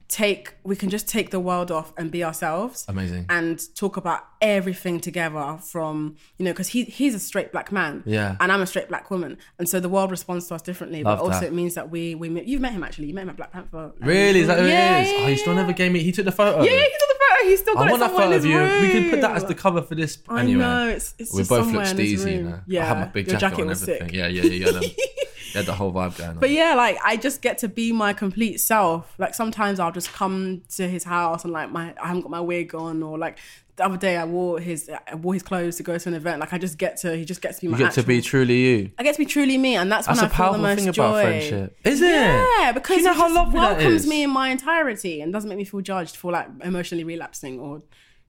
[0.08, 3.26] take we can just take the world off and be ourselves Amazing.
[3.28, 8.04] and talk about everything together from you know because he he's a straight black man
[8.06, 8.36] Yeah.
[8.38, 11.18] and I'm a straight black woman and so the world responds to us differently Love
[11.18, 11.46] but also that.
[11.48, 13.92] it means that we we you've met him actually you met him at Black Panther
[14.00, 14.40] Really?
[14.40, 15.12] Is that who yeah, it is?
[15.12, 15.60] yeah, oh, you still yeah.
[15.60, 16.02] never gave me.
[16.04, 16.62] He took the photo.
[16.62, 17.48] yeah, yeah, he took the photo.
[17.50, 18.86] He's still got I it want that somewhere in photo of you.
[18.86, 20.18] We can put that as the cover for this.
[20.28, 22.50] I know it's, it's we just both look somewhere in his steezy, you room.
[22.50, 22.60] know.
[22.66, 24.08] Yeah, I had my big your jacket, jacket on was everything.
[24.08, 24.16] sick.
[24.16, 24.80] Yeah, yeah, yeah.
[24.80, 24.90] You
[25.56, 26.38] had, you had the whole vibe going on.
[26.38, 29.14] But yeah, like I just get to be my complete self.
[29.18, 32.40] Like sometimes I'll just come to his house and like my I haven't got my
[32.40, 33.38] wig on or like
[33.76, 36.40] the other day I wore his I wore his clothes to go to an event.
[36.40, 38.20] Like I just get to he just gets to be you my get to be
[38.22, 38.90] truly you.
[38.98, 40.92] I get to be truly me, and that's, That's when I feel the most thing
[40.92, 41.08] joy.
[41.08, 41.78] about friendship.
[41.84, 42.08] Is it?
[42.10, 45.48] Yeah, because you know it how just lovely welcomes me in my entirety and doesn't
[45.48, 47.82] make me feel judged for like emotionally relapsing or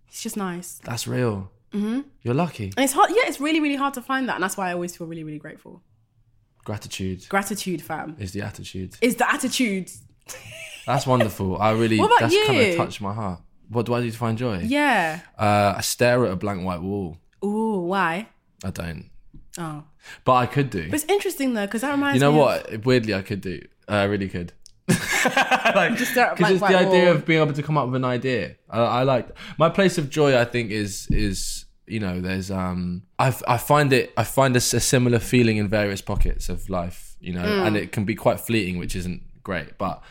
[0.09, 0.79] it's just nice.
[0.83, 1.49] That's real.
[1.73, 2.01] Mm-hmm.
[2.23, 2.71] You're lucky.
[2.75, 3.11] And it's hard.
[3.11, 5.23] Yeah, it's really really hard to find that, and that's why I always feel really
[5.23, 5.81] really grateful.
[6.67, 8.91] Gratitude Gratitude, fam, is the attitude.
[9.01, 9.89] is the attitude.
[10.85, 11.57] That's wonderful.
[11.57, 11.97] I really.
[11.97, 13.39] What about that's kind of touched my heart.
[13.69, 14.57] What do I do to find joy?
[14.65, 15.21] Yeah.
[15.39, 17.17] Uh, I stare at a blank white wall.
[17.43, 18.27] Ooh, why?
[18.65, 19.09] I don't,
[19.57, 19.83] Oh,
[20.25, 20.85] but I could do.
[20.89, 22.39] but it's interesting though because that reminds You know me.
[22.39, 22.85] what?
[22.85, 23.61] Weirdly, I could do.
[23.87, 24.51] Uh, I really could.
[24.89, 27.15] like, Just stare at blank it's the white idea wall.
[27.15, 28.55] of being able to come up with an idea.
[28.69, 30.37] I, I like my place of joy.
[30.37, 34.59] I think is is you know there's um I I find it I find a
[34.59, 37.15] similar feeling in various pockets of life.
[37.19, 37.67] You know, Mm.
[37.67, 40.03] and it can be quite fleeting, which isn't great, but.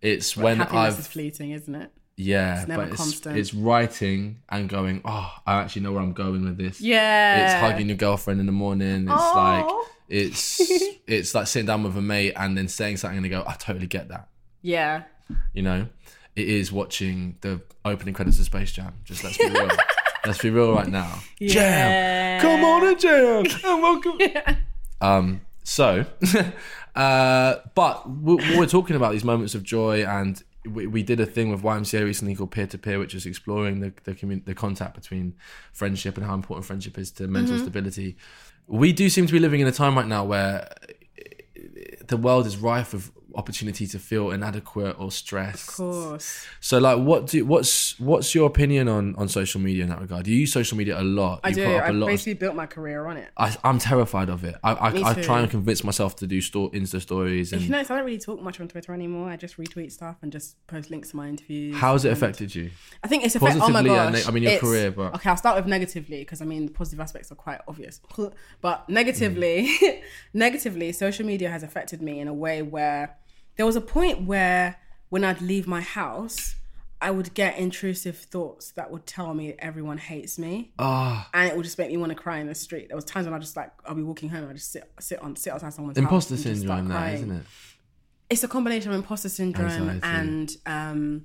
[0.00, 1.90] It's when I've is fleeting, isn't it?
[2.16, 3.36] yeah, never but it's, constant.
[3.36, 5.00] it's writing and going.
[5.04, 6.80] Oh, I actually know where I'm going with this.
[6.80, 7.44] Yeah.
[7.44, 9.08] It's hugging your girlfriend in the morning.
[9.08, 9.32] It's Aw.
[9.66, 10.60] like it's
[11.08, 13.54] it's like sitting down with a mate and then saying something and they go, I
[13.54, 14.28] totally get that.
[14.62, 15.02] Yeah.
[15.52, 15.88] You know,
[16.36, 18.94] it is watching the opening credits of Space Jam.
[19.04, 19.68] Just let's be real.
[20.28, 21.18] let's be real right now.
[21.40, 22.40] Yeah.
[22.40, 24.18] Come on and jam and welcome.
[25.00, 25.42] Um.
[25.62, 26.06] So,
[26.96, 31.26] uh, but we- we're talking about these moments of joy, and we, we did a
[31.26, 34.54] thing with YMCA recently called Peer to Peer, which is exploring the the, commun- the
[34.54, 35.34] contact between
[35.72, 38.16] friendship and how important friendship is to mental stability.
[38.66, 40.68] We do seem to be living in a time right now where
[42.06, 45.68] the world is rife with opportunity to feel inadequate or stressed.
[45.68, 46.46] Of course.
[46.60, 50.24] So, like, what do what's what's your opinion on on social media in that regard?
[50.24, 51.40] Do you use social media a lot.
[51.44, 51.64] I you do.
[51.64, 52.06] put up I a lot.
[52.06, 53.30] Of, basically built my career on it.
[53.36, 54.56] I, I'm terrified of it.
[54.62, 57.52] I I, I try and convince myself to do store Insta stories.
[57.52, 59.30] If And you notice, I don't really talk much on Twitter anymore.
[59.30, 61.76] I just retweet stuff and just post links to my interviews.
[61.76, 62.70] how has it affected you?
[63.04, 63.62] I think it's affected.
[63.62, 64.14] Oh my gosh!
[64.14, 66.72] ne- I mean, your career, but- okay, I'll start with negatively because I mean the
[66.72, 68.00] positive aspects are quite obvious.
[68.60, 70.02] but negatively, mm.
[70.34, 73.16] negatively, social media has affected me in a way where
[73.58, 74.78] there was a point where
[75.10, 76.54] when I'd leave my house,
[77.00, 81.54] I would get intrusive thoughts that would tell me everyone hates me, Ah, and it
[81.56, 82.88] would just make me want to cry in the street.
[82.88, 84.90] There was times when I just like I'll be walking home and I just sit
[84.98, 87.42] sit on sit outside someone's imposter house and just start syndrome, crying isn't it?
[88.30, 90.00] it's a combination of imposter syndrome Anxiety.
[90.02, 91.24] and um,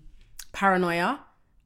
[0.52, 1.20] paranoia.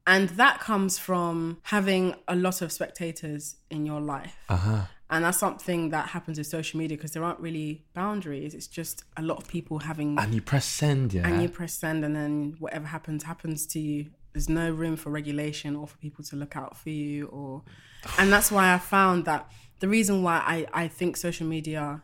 [0.06, 4.34] And that comes from having a lot of spectators in your life.
[4.48, 4.86] Uh-huh.
[5.10, 8.54] And that's something that happens with social media because there aren't really boundaries.
[8.54, 11.26] It's just a lot of people having, And you press send, yeah.
[11.26, 14.10] and you press send, and then whatever happens, happens to you.
[14.34, 17.26] There's no room for regulation or for people to look out for you.
[17.28, 17.62] Or,
[18.18, 22.02] and that's why I found that the reason why I, I think social media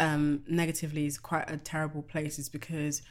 [0.00, 3.02] um, negatively is quite a terrible place is because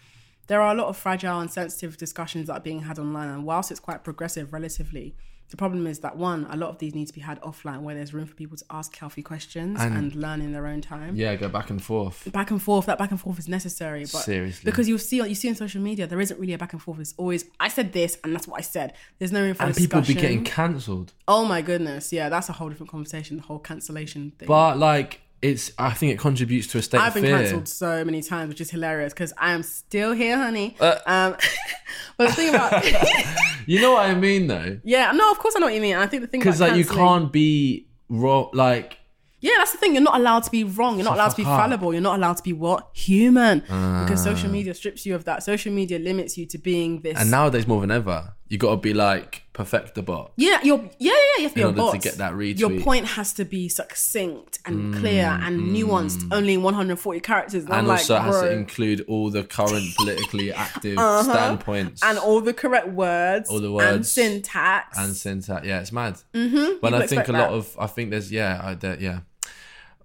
[0.47, 3.45] there are a lot of fragile and sensitive discussions that are being had online, and
[3.45, 5.15] whilst it's quite progressive relatively,
[5.51, 7.93] the problem is that one, a lot of these need to be had offline, where
[7.93, 11.15] there's room for people to ask healthy questions And- and, learn in their own time.
[11.15, 12.31] Yeah, go back and forth.
[12.31, 14.01] Back and forth, that back and forth is necessary.
[14.01, 14.63] But Seriously.
[14.65, 16.99] because you see, you see on social media, there isn't really a back and forth.
[16.99, 18.93] It's always I said this, and that's what I said.
[19.19, 21.13] There's no room for And people be getting cancelled.
[21.27, 23.37] oh my goodness, yeah, that's a whole different conversation.
[23.37, 24.47] The whole cancellation thing.
[24.47, 25.71] But like, it's.
[25.77, 28.69] I think it contributes to a state I've been cancelled so many times, which is
[28.71, 30.75] hilarious because I am still here, honey.
[30.79, 30.99] Uh.
[31.05, 31.35] um,
[32.17, 32.83] but the thing about
[33.67, 35.95] You know what I mean, though, yeah, no, of course I know what you mean.
[35.95, 38.97] I think the thing because like you can't be wrong, Like,
[39.39, 39.93] Yeah, that's the thing.
[39.93, 40.95] You're not allowed to be wrong.
[40.97, 41.93] You're not allowed to be fallible.
[41.93, 45.43] You're not allowed to be what human because social media strips you of that.
[45.43, 47.17] Social media limits you to being this.
[47.19, 50.31] and nowadays more than ever, you got to be like perfect the bot.
[50.37, 52.33] Yeah, you're, yeah, yeah, yeah, you have to be In a order to get that
[52.33, 52.55] retweet.
[52.55, 57.63] Mm, Your point has to be succinct and clear and nuanced, only in 140 characters.
[57.65, 62.17] And, and I'm like, also has to include all the current politically active standpoints and
[62.17, 64.97] all the correct words, All the and words syntax.
[64.97, 65.65] and syntax.
[65.65, 66.17] Yeah, it's mad.
[66.33, 66.79] Mm-hmm.
[66.79, 67.51] When I think a lot that.
[67.51, 69.19] of, I think there's yeah, I, there, yeah,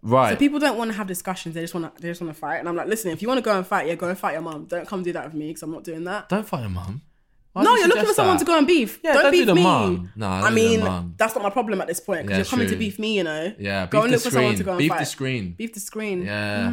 [0.03, 0.33] right.
[0.33, 1.55] So people don't want to have discussions.
[1.55, 2.03] They just want to.
[2.03, 2.57] They just want to fight.
[2.59, 4.33] And I'm like, listen, if you want to go and fight, yeah, go and fight
[4.33, 4.67] your mom.
[4.67, 6.29] Don't come do that with me because I'm not doing that.
[6.29, 7.03] don't fight your mum.
[7.57, 8.41] Why no, you you're looking for someone that?
[8.41, 9.01] to go and beef.
[9.03, 10.09] Yeah, don't, don't do beef the me.
[10.15, 12.69] No, I do mean, that's not my problem at this point because Yeah, you're coming
[12.69, 13.17] to beef me.
[13.17, 13.55] You know.
[13.59, 14.99] Yeah, Go and look for someone to go and Beef fight.
[15.01, 15.53] the screen.
[15.57, 16.23] Beef the screen.
[16.27, 16.71] Yeah.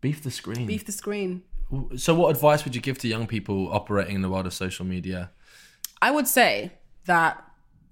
[0.00, 0.66] Beef the screen.
[0.66, 1.42] Beef the screen.
[1.96, 4.84] So, what advice would you give to young people operating in the world of social
[4.84, 5.30] media?
[6.00, 6.72] I would say
[7.06, 7.42] that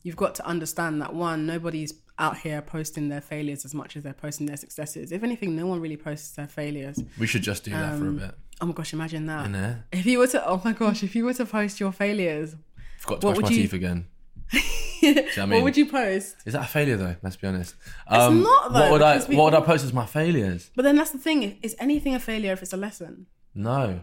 [0.03, 4.03] you've got to understand that one, nobody's out here posting their failures as much as
[4.03, 5.11] they're posting their successes.
[5.11, 7.03] If anything, no one really posts their failures.
[7.19, 8.35] We should just do that for a Um, bit.
[8.63, 9.85] Oh my gosh, imagine that.
[9.93, 12.55] If you were to, oh my gosh, if you were to post your failures,
[12.99, 14.07] Forgot to what brush my would you- teeth again.
[15.01, 16.37] what I what would you post?
[16.45, 17.17] Is that a failure though?
[17.23, 17.75] Let's be honest.
[18.07, 19.19] Um, not, though, What would I?
[19.19, 20.71] What would I post as my failures?
[20.77, 23.27] But then that's the thing: is anything a failure if it's a lesson?
[23.55, 24.03] No.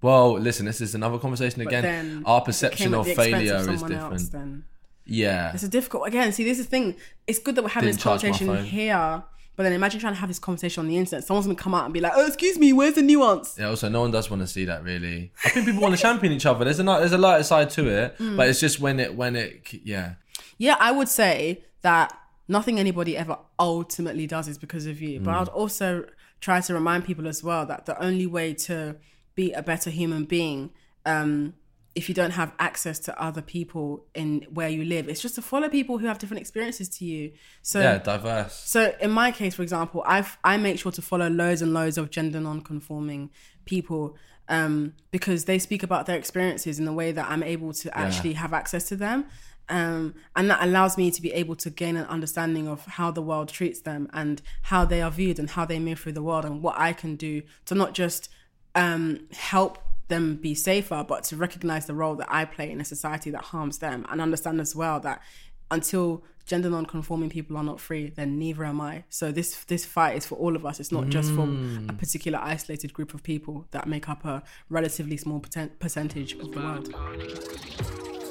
[0.00, 0.66] Well, listen.
[0.66, 2.22] This is another conversation But again.
[2.24, 4.12] Our perception of failure of is different.
[4.12, 4.64] else, then
[5.04, 5.52] Yeah.
[5.52, 6.06] it's a difficult.
[6.06, 6.96] Again, see, this is the thing.
[7.26, 9.24] It's good that we're having Didn't this conversation here,
[9.56, 11.24] but then imagine trying to have this conversation on the internet.
[11.24, 13.68] Someone's gonna come out and be like, "Oh, excuse me, where's the nuance?" Yeah.
[13.68, 14.82] Also, no one does want to see that.
[14.84, 16.64] Really, I think people want to champion each other.
[16.64, 18.36] There's a there's a lighter side to it, Mm.
[18.36, 20.14] but it's just when it when it yeah.
[20.58, 22.16] Yeah, I would say that
[22.48, 25.20] nothing anybody ever ultimately does is because of you.
[25.20, 25.24] Mm.
[25.24, 26.04] But I'd also
[26.40, 28.96] try to remind people as well that the only way to
[29.34, 30.70] be a better human being,
[31.06, 31.54] um,
[31.94, 35.42] if you don't have access to other people in where you live, it's just to
[35.42, 37.32] follow people who have different experiences to you.
[37.60, 38.54] So Yeah, diverse.
[38.54, 41.98] so in my case, for example, I've I make sure to follow loads and loads
[41.98, 43.30] of gender non-conforming
[43.64, 44.16] people
[44.48, 48.34] um, because they speak about their experiences in a way that I'm able to actually
[48.34, 49.26] have access to them.
[49.68, 53.22] Um, and that allows me to be able to gain an understanding of how the
[53.22, 56.44] world treats them and how they are viewed and how they move through the world
[56.44, 58.28] and what I can do to not just
[58.74, 62.84] um, help them be safer, but to recognize the role that I play in a
[62.84, 65.22] society that harms them and understand as well that
[65.70, 69.04] until gender non-conforming people are not free, then neither am I.
[69.08, 70.80] So this this fight is for all of us.
[70.80, 71.88] It's not just for mm.
[71.88, 76.52] a particular isolated group of people that make up a relatively small percent- percentage of
[76.52, 78.21] the world.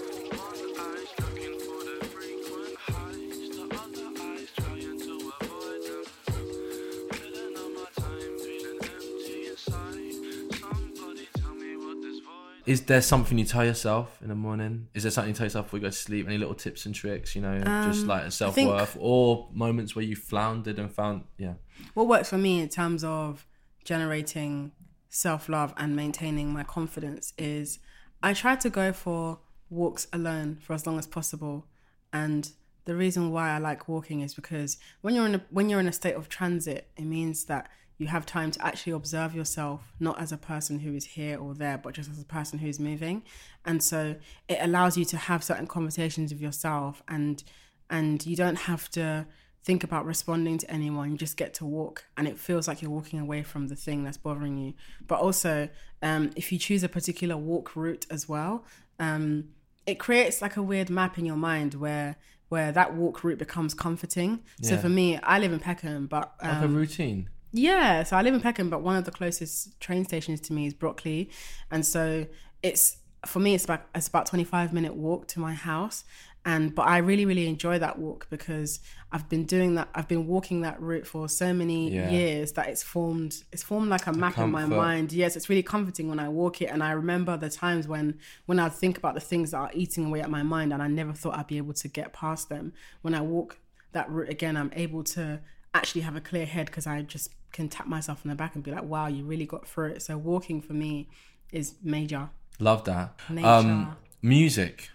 [12.72, 14.88] Is there something you tell yourself in the morning?
[14.94, 16.26] Is there something you tell yourself before you go to sleep?
[16.26, 20.06] Any little tips and tricks, you know, just um, like self worth or moments where
[20.06, 21.56] you floundered and found, yeah.
[21.96, 23.46] What works for me in terms of
[23.84, 24.72] generating
[25.10, 27.80] self love and maintaining my confidence is
[28.24, 31.66] I try to go for walks alone for as long as possible.
[32.14, 32.50] And
[32.86, 35.90] the reason why I like walking is because when you're in a when you're in
[35.90, 37.70] a state of transit, it means that
[38.02, 41.54] you have time to actually observe yourself, not as a person who is here or
[41.54, 43.22] there, but just as a person who is moving.
[43.64, 44.16] And so
[44.50, 47.44] it allows you to have certain conversations with yourself and
[47.92, 49.28] and you don't have to
[49.64, 51.12] think about responding to anyone.
[51.12, 54.04] You just get to walk, and it feels like you're walking away from the thing
[54.04, 54.74] that's bothering you.
[55.06, 55.70] But also,
[56.02, 58.66] um, if you choose a particular walk route as well,
[58.98, 59.50] um,
[59.86, 62.16] it creates like a weird map in your mind where
[62.50, 64.40] where that walk route becomes comforting.
[64.62, 67.30] So for me, I live in Peckham, but um, Like a routine.
[67.52, 70.68] Yeah, so I live in Peckham, but one of the closest train stations to me
[70.68, 71.30] is Brockley,
[71.70, 72.26] and so
[72.64, 76.04] it's for me it's about it's about twenty five minute walk to my house,
[76.46, 78.80] and but I really really enjoy that walk because
[79.12, 82.10] I've been doing that I've been walking that route for so many Yeah.
[82.10, 85.12] years that it's formed it's formed like a map in my mind.
[85.12, 88.60] Yes, it's really comforting when I walk it, and I remember the times when when
[88.60, 91.14] I think about the things that are eating away at my mind, and I never
[91.14, 92.74] thought I'd be able to get past them.
[93.02, 93.60] When I walk
[93.92, 95.42] that route again, I'm able to
[95.74, 98.64] actually have a clear head because I just can tap myself on the back and
[98.64, 100.02] be like, wow, you really got through it.
[100.02, 101.10] So walking for me
[101.52, 102.30] is major.
[102.60, 103.20] Love that.
[103.30, 103.48] Nature.
[103.48, 104.90] Um, music.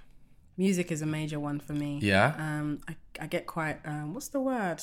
[0.57, 1.99] Music is a major one for me.
[2.03, 2.35] Yeah.
[2.39, 4.83] Um, I, I get quite um, what's the word?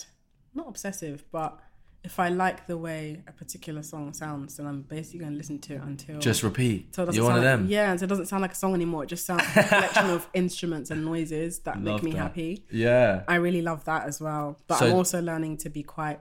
[0.54, 1.60] Not obsessive, but
[2.04, 5.60] if I like the way a particular song sounds, then I'm basically going to listen
[5.60, 6.88] to it until Just repeat.
[6.97, 7.68] until You're one of like- them.
[7.70, 9.04] Yeah, until it doesn't sound like a song anymore.
[9.04, 12.18] It just sounds like a collection of instruments and noises that Love make me that.
[12.18, 12.66] happy.
[12.70, 13.24] Yeah.
[13.28, 14.60] I really love that as well.
[14.68, 16.20] But So- I'm also learning to be quite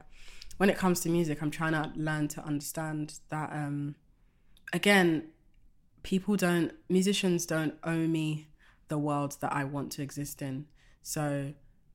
[0.58, 3.96] when it comes to music, I'm trying to learn to understand that um
[4.72, 5.24] again,
[6.04, 8.48] people don't musicians don't owe me
[8.88, 10.66] the world that I want to exist in.
[11.02, 11.54] So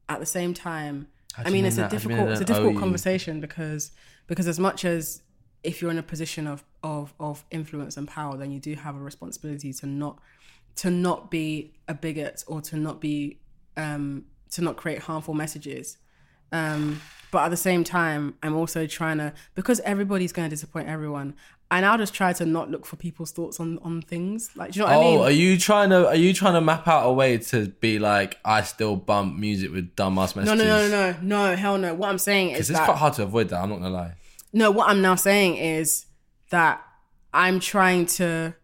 [0.09, 1.83] at the same time, I mean it's a?
[1.83, 3.91] How do you difficult it's a difficult conversation because
[4.27, 5.21] because as much as
[5.63, 8.95] if you're in a position of, of of influence and power, then you do have
[8.95, 10.19] a responsibility to not
[10.77, 13.39] to not be a bigot or to not be
[13.75, 15.97] um to not create harmful messages.
[16.51, 20.87] Um but at the same time, I'm also trying to because everybody's going to disappoint
[20.87, 21.35] everyone.
[21.69, 24.49] I now just try to not look for people's thoughts on on things.
[24.55, 25.19] Like, do you know what Oh, I mean?
[25.19, 27.99] Oh, are you trying to are you trying to map out a way to be
[27.99, 30.45] like I still bump music with dumbass messages?
[30.47, 31.93] no, no, no, no, no, no, hell no.
[31.93, 33.61] What I'm saying is it's that quite hard to avoid that.
[33.61, 34.13] I'm not gonna lie.
[34.53, 36.05] No, what I'm now saying is
[36.51, 36.81] that
[37.33, 38.55] I'm trying to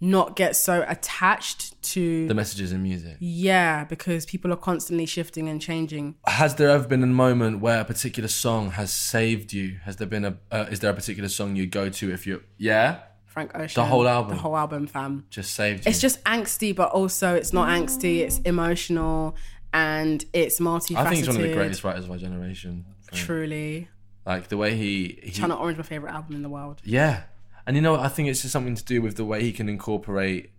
[0.00, 3.16] not get so attached to The messages in music.
[3.18, 6.16] yeah, because people are constantly shifting and changing.
[6.26, 9.78] Has there ever been a moment where a particular song has saved you?
[9.84, 12.42] Has there been a uh, is there a particular song you go to if you
[12.58, 14.36] yeah Frank Ocean, The whole album?
[14.36, 15.26] the whole album, fam.
[15.30, 15.90] just saved you?
[15.90, 18.18] It's just angsty, but also it's not angsty.
[18.20, 19.36] It's emotional
[19.74, 20.96] and it's multifaceted.
[20.96, 22.84] I think he's one of the greatest writers of our generation.
[23.12, 23.88] Truly,
[24.26, 26.80] Like the way he, he Channel Orange, my favorite album in the world.
[26.84, 27.22] Yeah.
[27.66, 27.96] And you know.
[27.96, 30.50] I think it's just something to do with the way he can incorporate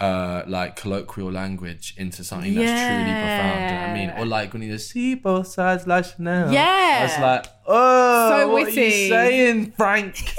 [0.00, 3.60] uh like colloquial language into something that's truly profound.
[3.70, 4.10] You know I mean?
[4.18, 6.52] Or like when he just see both sides like Chanel.
[6.52, 7.04] Yeah.
[7.04, 8.80] It's like, oh So what are witty.
[8.82, 10.16] you saying, Frank?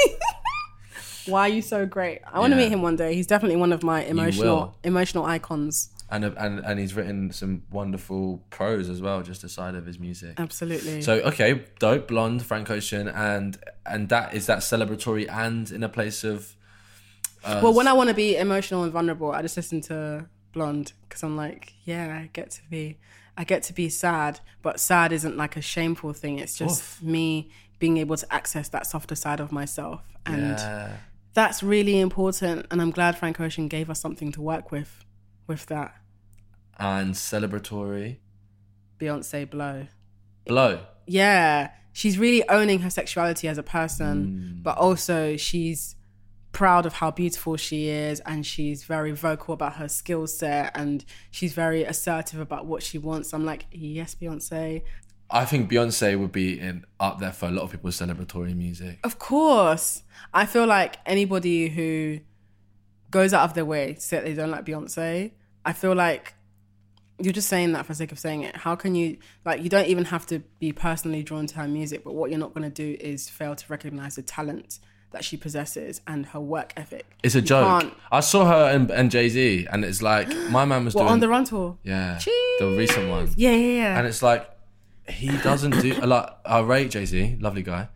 [1.28, 2.20] Why are you so great?
[2.32, 2.66] I want to Yeah.
[2.66, 3.16] meet him one day.
[3.16, 5.90] He's definitely one of my emotional emotional icons.
[6.10, 10.40] And and and he's written some wonderful prose as well, just aside of his music.
[10.40, 11.02] Absolutely.
[11.02, 15.90] So okay, dope, blonde, Frank Ocean, and and that is that celebratory and in a
[15.90, 16.56] place of
[17.46, 20.94] uh, Well, when I want to be emotional and vulnerable, I just listen to Blonde
[21.08, 22.98] because I'm like, yeah, I get to be,
[23.38, 26.40] I get to be sad, but sad isn't like a shameful thing.
[26.40, 27.04] It's just Oof.
[27.04, 30.94] me being able to access that softer side of myself, and yeah.
[31.34, 32.66] that's really important.
[32.72, 35.05] And I'm glad Frank Ocean gave us something to work with,
[35.48, 35.96] with that
[36.78, 38.18] and celebratory
[39.00, 39.88] Beyonce blow.
[40.46, 40.82] blow.
[41.06, 44.62] yeah, she's really owning her sexuality as a person, hmm.
[44.62, 45.96] but also she's
[46.52, 51.04] proud of how beautiful she is and she's very vocal about her skill set and
[51.30, 53.34] she's very assertive about what she wants.
[53.34, 54.82] I'm like, yes, Beyonce.
[55.30, 59.00] I think Beyonce would be in up there for a lot of people's celebratory music.
[59.04, 60.04] Of course.
[60.34, 62.22] I feel like anybody who
[63.20, 65.32] goes out of their way to say that they don't like Beyonce,
[65.70, 66.34] I feel like
[67.24, 68.54] you're just saying that for the sake of saying it.
[68.66, 72.04] How can you like you don't even have to be personally drawn to her music,
[72.04, 74.80] but what you're not gonna do is fail to recognize the talent
[75.12, 77.06] that she possesses and her work ethic.
[77.24, 77.68] It's a You joke.
[77.82, 81.06] can't- I saw her and, and Jay Z, and it's like my man was Well,
[81.06, 81.78] doing on the run tour.
[81.84, 82.20] yeah
[82.60, 83.98] the recent one, Yeah, yeah, yeah.
[83.98, 84.44] and it's like
[85.08, 86.26] he doesn't do a lot.
[86.46, 87.88] I rate Jay Z, lovely guy,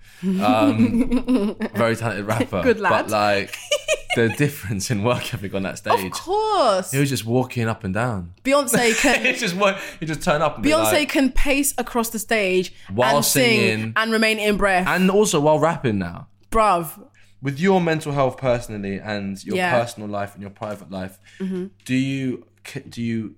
[0.49, 2.61] um, very talented rapper.
[2.63, 2.91] Good lad.
[2.91, 3.57] But like
[4.16, 6.91] the difference in work ethic on that stage, of course.
[6.91, 8.34] he was just walking up and down.
[8.43, 10.55] Beyonce he can just wa- he just turn up.
[10.57, 13.93] And Beyonce like- can pace across the stage While and sing singing.
[13.95, 14.88] and remain in breath.
[14.88, 16.28] and also while rapping now.
[16.51, 17.05] Bruv.
[17.41, 19.72] with your mental health personally and your Yeah.
[19.72, 19.82] Mm-hmm.
[19.82, 21.20] personal life and your private life
[21.86, 22.45] do you
[22.89, 23.36] do you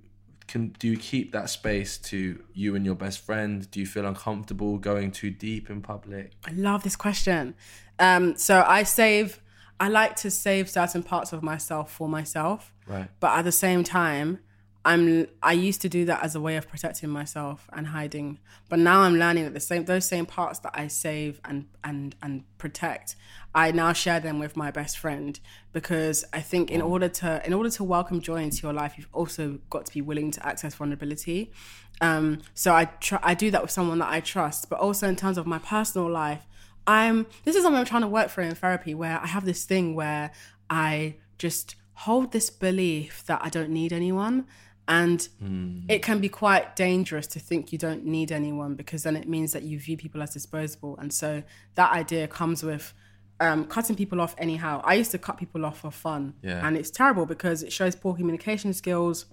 [0.48, 4.06] can do you keep that space to you and your best friend do you feel
[4.06, 7.54] uncomfortable going too deep in public I love this question.
[8.00, 9.40] Um, so I save,
[9.82, 12.72] I like to save certain parts of myself for myself.
[12.86, 13.08] Right.
[13.20, 14.38] But at the same time,
[14.86, 18.38] I'm, I used to do that as a way of protecting myself and hiding.
[18.70, 22.16] But now I'm learning that the same, those same parts that I save and, and,
[22.22, 23.16] and protect,
[23.56, 25.40] I now share them with my best friend
[25.74, 29.10] because I think in order to, in order to welcome joy into your life, you've
[29.14, 31.52] also got to be willing to access vulnerability.
[32.02, 35.16] Um, so I try, I do that with someone that I trust, but also in
[35.16, 36.46] terms of my personal life,
[36.88, 39.66] I'm this is something I'm trying to work for in therapy where I have this
[39.66, 40.32] thing where
[40.70, 44.46] I just hold this belief that I don't need anyone.
[44.88, 49.28] And it can be quite dangerous to think you don't need anyone because then it
[49.30, 50.98] means that you view people as disposable.
[50.98, 51.44] And so
[51.76, 52.94] that idea comes with
[53.40, 54.82] um, cutting people off anyhow.
[54.84, 56.34] I used to cut people off for fun.
[56.42, 56.66] Yeah.
[56.66, 59.26] and it's terrible because it shows poor communication skills.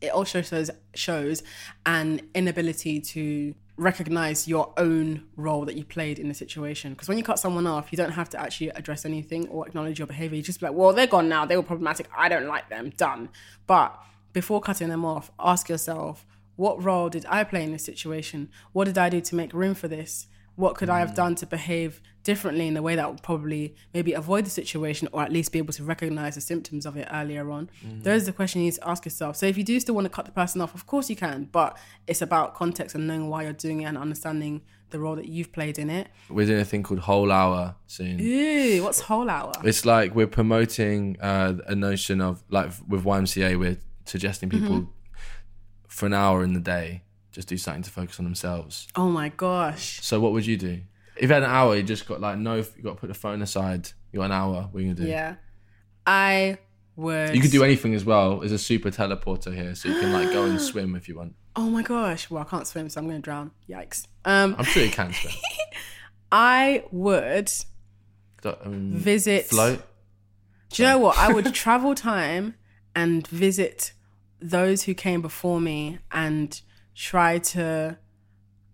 [0.00, 1.42] It also shows shows
[1.86, 6.92] an inability to recognize your own role that you played in the situation.
[6.92, 9.98] Because when you cut someone off, you don't have to actually address anything or acknowledge
[9.98, 10.36] your behavior.
[10.36, 11.44] You just be like, well, they're gone now.
[11.44, 12.08] They were problematic.
[12.16, 12.90] I don't like them.
[12.96, 13.30] Done.
[13.66, 13.98] But
[14.32, 16.24] before cutting them off, ask yourself,
[16.56, 18.48] what role did I play in this situation?
[18.72, 20.28] What did I do to make room for this?
[20.54, 21.16] What could I have mm.
[21.16, 25.22] done to behave differently in a way that would probably maybe avoid the situation or
[25.22, 27.70] at least be able to recognize the symptoms of it earlier on?
[28.02, 29.36] Those are the questions you need to ask yourself.
[29.36, 31.48] So if you do still want to cut the person off, of course you can,
[31.52, 35.26] but it's about context and knowing why you're doing it and understanding the role that
[35.26, 36.08] you've played in it.
[36.28, 38.20] We're doing a thing called Whole Hour soon.
[38.20, 39.52] Ooh, what's whole hour?
[39.64, 44.88] It's like we're promoting uh, a notion of like with YMCA, we're suggesting people
[45.88, 47.02] for an hour in the day
[47.34, 48.86] just do something to focus on themselves.
[48.94, 50.00] Oh my gosh.
[50.02, 50.82] So what would you do
[51.16, 51.76] if you had an hour?
[51.76, 53.88] You just got like no, you got to put the phone aside.
[54.12, 54.68] You got an hour.
[54.70, 55.10] What are you gonna do?
[55.10, 55.36] Yeah.
[56.06, 56.58] I
[56.96, 58.40] would You could do anything as well.
[58.40, 61.34] There's a super teleporter here, so you can like go and swim if you want.
[61.56, 62.30] Oh my gosh.
[62.30, 63.52] Well, I can't swim, so I'm gonna drown.
[63.68, 64.06] Yikes.
[64.24, 65.34] Um I'm sure you can swim.
[66.32, 67.50] I would
[68.44, 69.82] um, visit float.
[70.70, 71.16] Do you know what?
[71.18, 72.54] I would travel time
[72.94, 73.92] and visit
[74.40, 76.60] those who came before me and
[76.94, 77.98] try to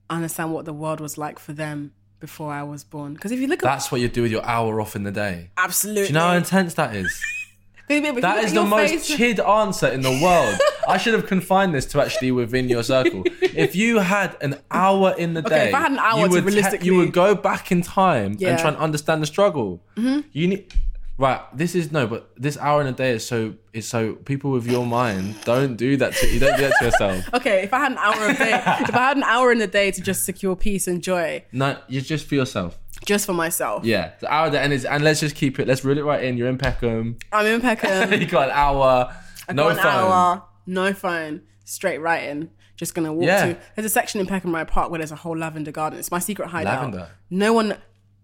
[0.09, 3.15] understand what the world was like for them before I was born.
[3.15, 5.11] Because if you look at That's what you do with your hour off in the
[5.13, 5.51] day.
[5.57, 7.21] absolutely, Do you know how intense that is?
[7.89, 10.61] Baby, if you That is the most face- chid answer in the world.
[10.89, 13.25] I should have confined this to actually within your circle.
[13.43, 16.27] If you had an hour in the Okay, day, if I had an hour you
[16.27, 18.39] to would, realistically- you would go back in time Yeah.
[18.39, 18.47] Mm-hmm.
[18.51, 19.83] and try and understand the struggle.
[19.97, 20.73] You need
[21.21, 21.41] right.
[21.57, 24.67] This is no, but this hour in a day is so is so people with
[24.67, 26.15] your mind don't do that.
[26.15, 27.25] To, you don't do that to yourself.
[27.35, 28.53] Okay, if I had an hour a day,
[28.89, 31.79] if I had an hour in the day to just secure peace and joy, No,
[31.89, 32.79] you just for yourself.
[33.05, 35.69] just for myself, Yeah, the hour that and is and let's just keep it.
[35.69, 36.37] Let's reel it right in.
[36.37, 37.17] You're in Peckham.
[37.33, 38.13] I'm in Peckham.
[38.21, 39.15] you got an hour.
[39.49, 39.87] I no got an phone.
[39.87, 42.51] hour, no phone, straight right in.
[42.77, 43.45] Just gonna walk Yeah.
[43.53, 43.59] to.
[43.77, 45.99] There's a section in Peckham Rye Park where there's a whole lavender garden.
[45.99, 46.77] It's my secret hideout.
[46.77, 47.11] Lavender?
[47.29, 47.77] No one.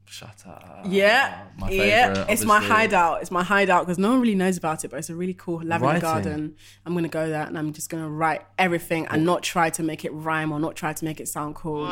[0.09, 0.85] Shut up.
[0.87, 2.09] Yeah, my yeah.
[2.09, 3.23] favourite, It's my hideout.
[3.23, 5.57] It's my hideout because no one really knows about it, but it's a really cool
[5.63, 6.01] lavender Writing.
[6.01, 6.57] garden.
[6.85, 10.05] I'm gonna go there and I'm just gonna write everything and not try to make
[10.05, 11.83] it rhyme or not try to make it sound cool.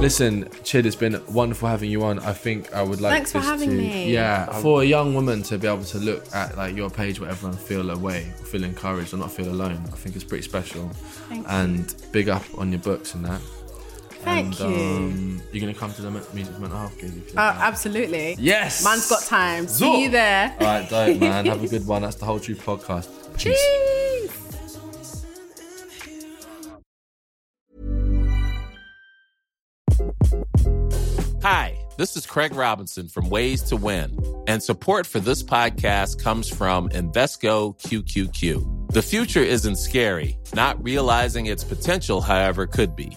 [0.00, 2.18] Listen, Chid, it's been wonderful having you on.
[2.18, 4.12] I think I would like Thanks for having to, me.
[4.12, 7.48] Yeah, for a young woman to be able to look at like your page, whatever,
[7.48, 9.80] and feel a way, feel encouraged, or not feel alone.
[9.86, 10.90] I think it's pretty special.
[11.46, 13.40] and big up on your books and that.
[14.24, 14.76] Thank and, you.
[14.96, 17.12] Um, you're gonna come to the music mental health gig.
[17.16, 18.36] If you're Uh, absolutely.
[18.38, 19.66] yes, Man's got time.
[19.68, 20.54] See you there.
[20.60, 21.46] All right, dope, man.
[21.46, 22.02] Have a good one.
[22.02, 23.08] That's the whole truth podcast.
[23.36, 23.42] Peace.
[23.44, 24.30] Cheese.
[31.42, 34.16] Hi, this is Craig Robinson from Ways to Win,
[34.46, 38.92] and support for this podcast comes from Invesco QQQ.
[38.92, 43.16] The future isn't scary, not realizing its potential, however, could be.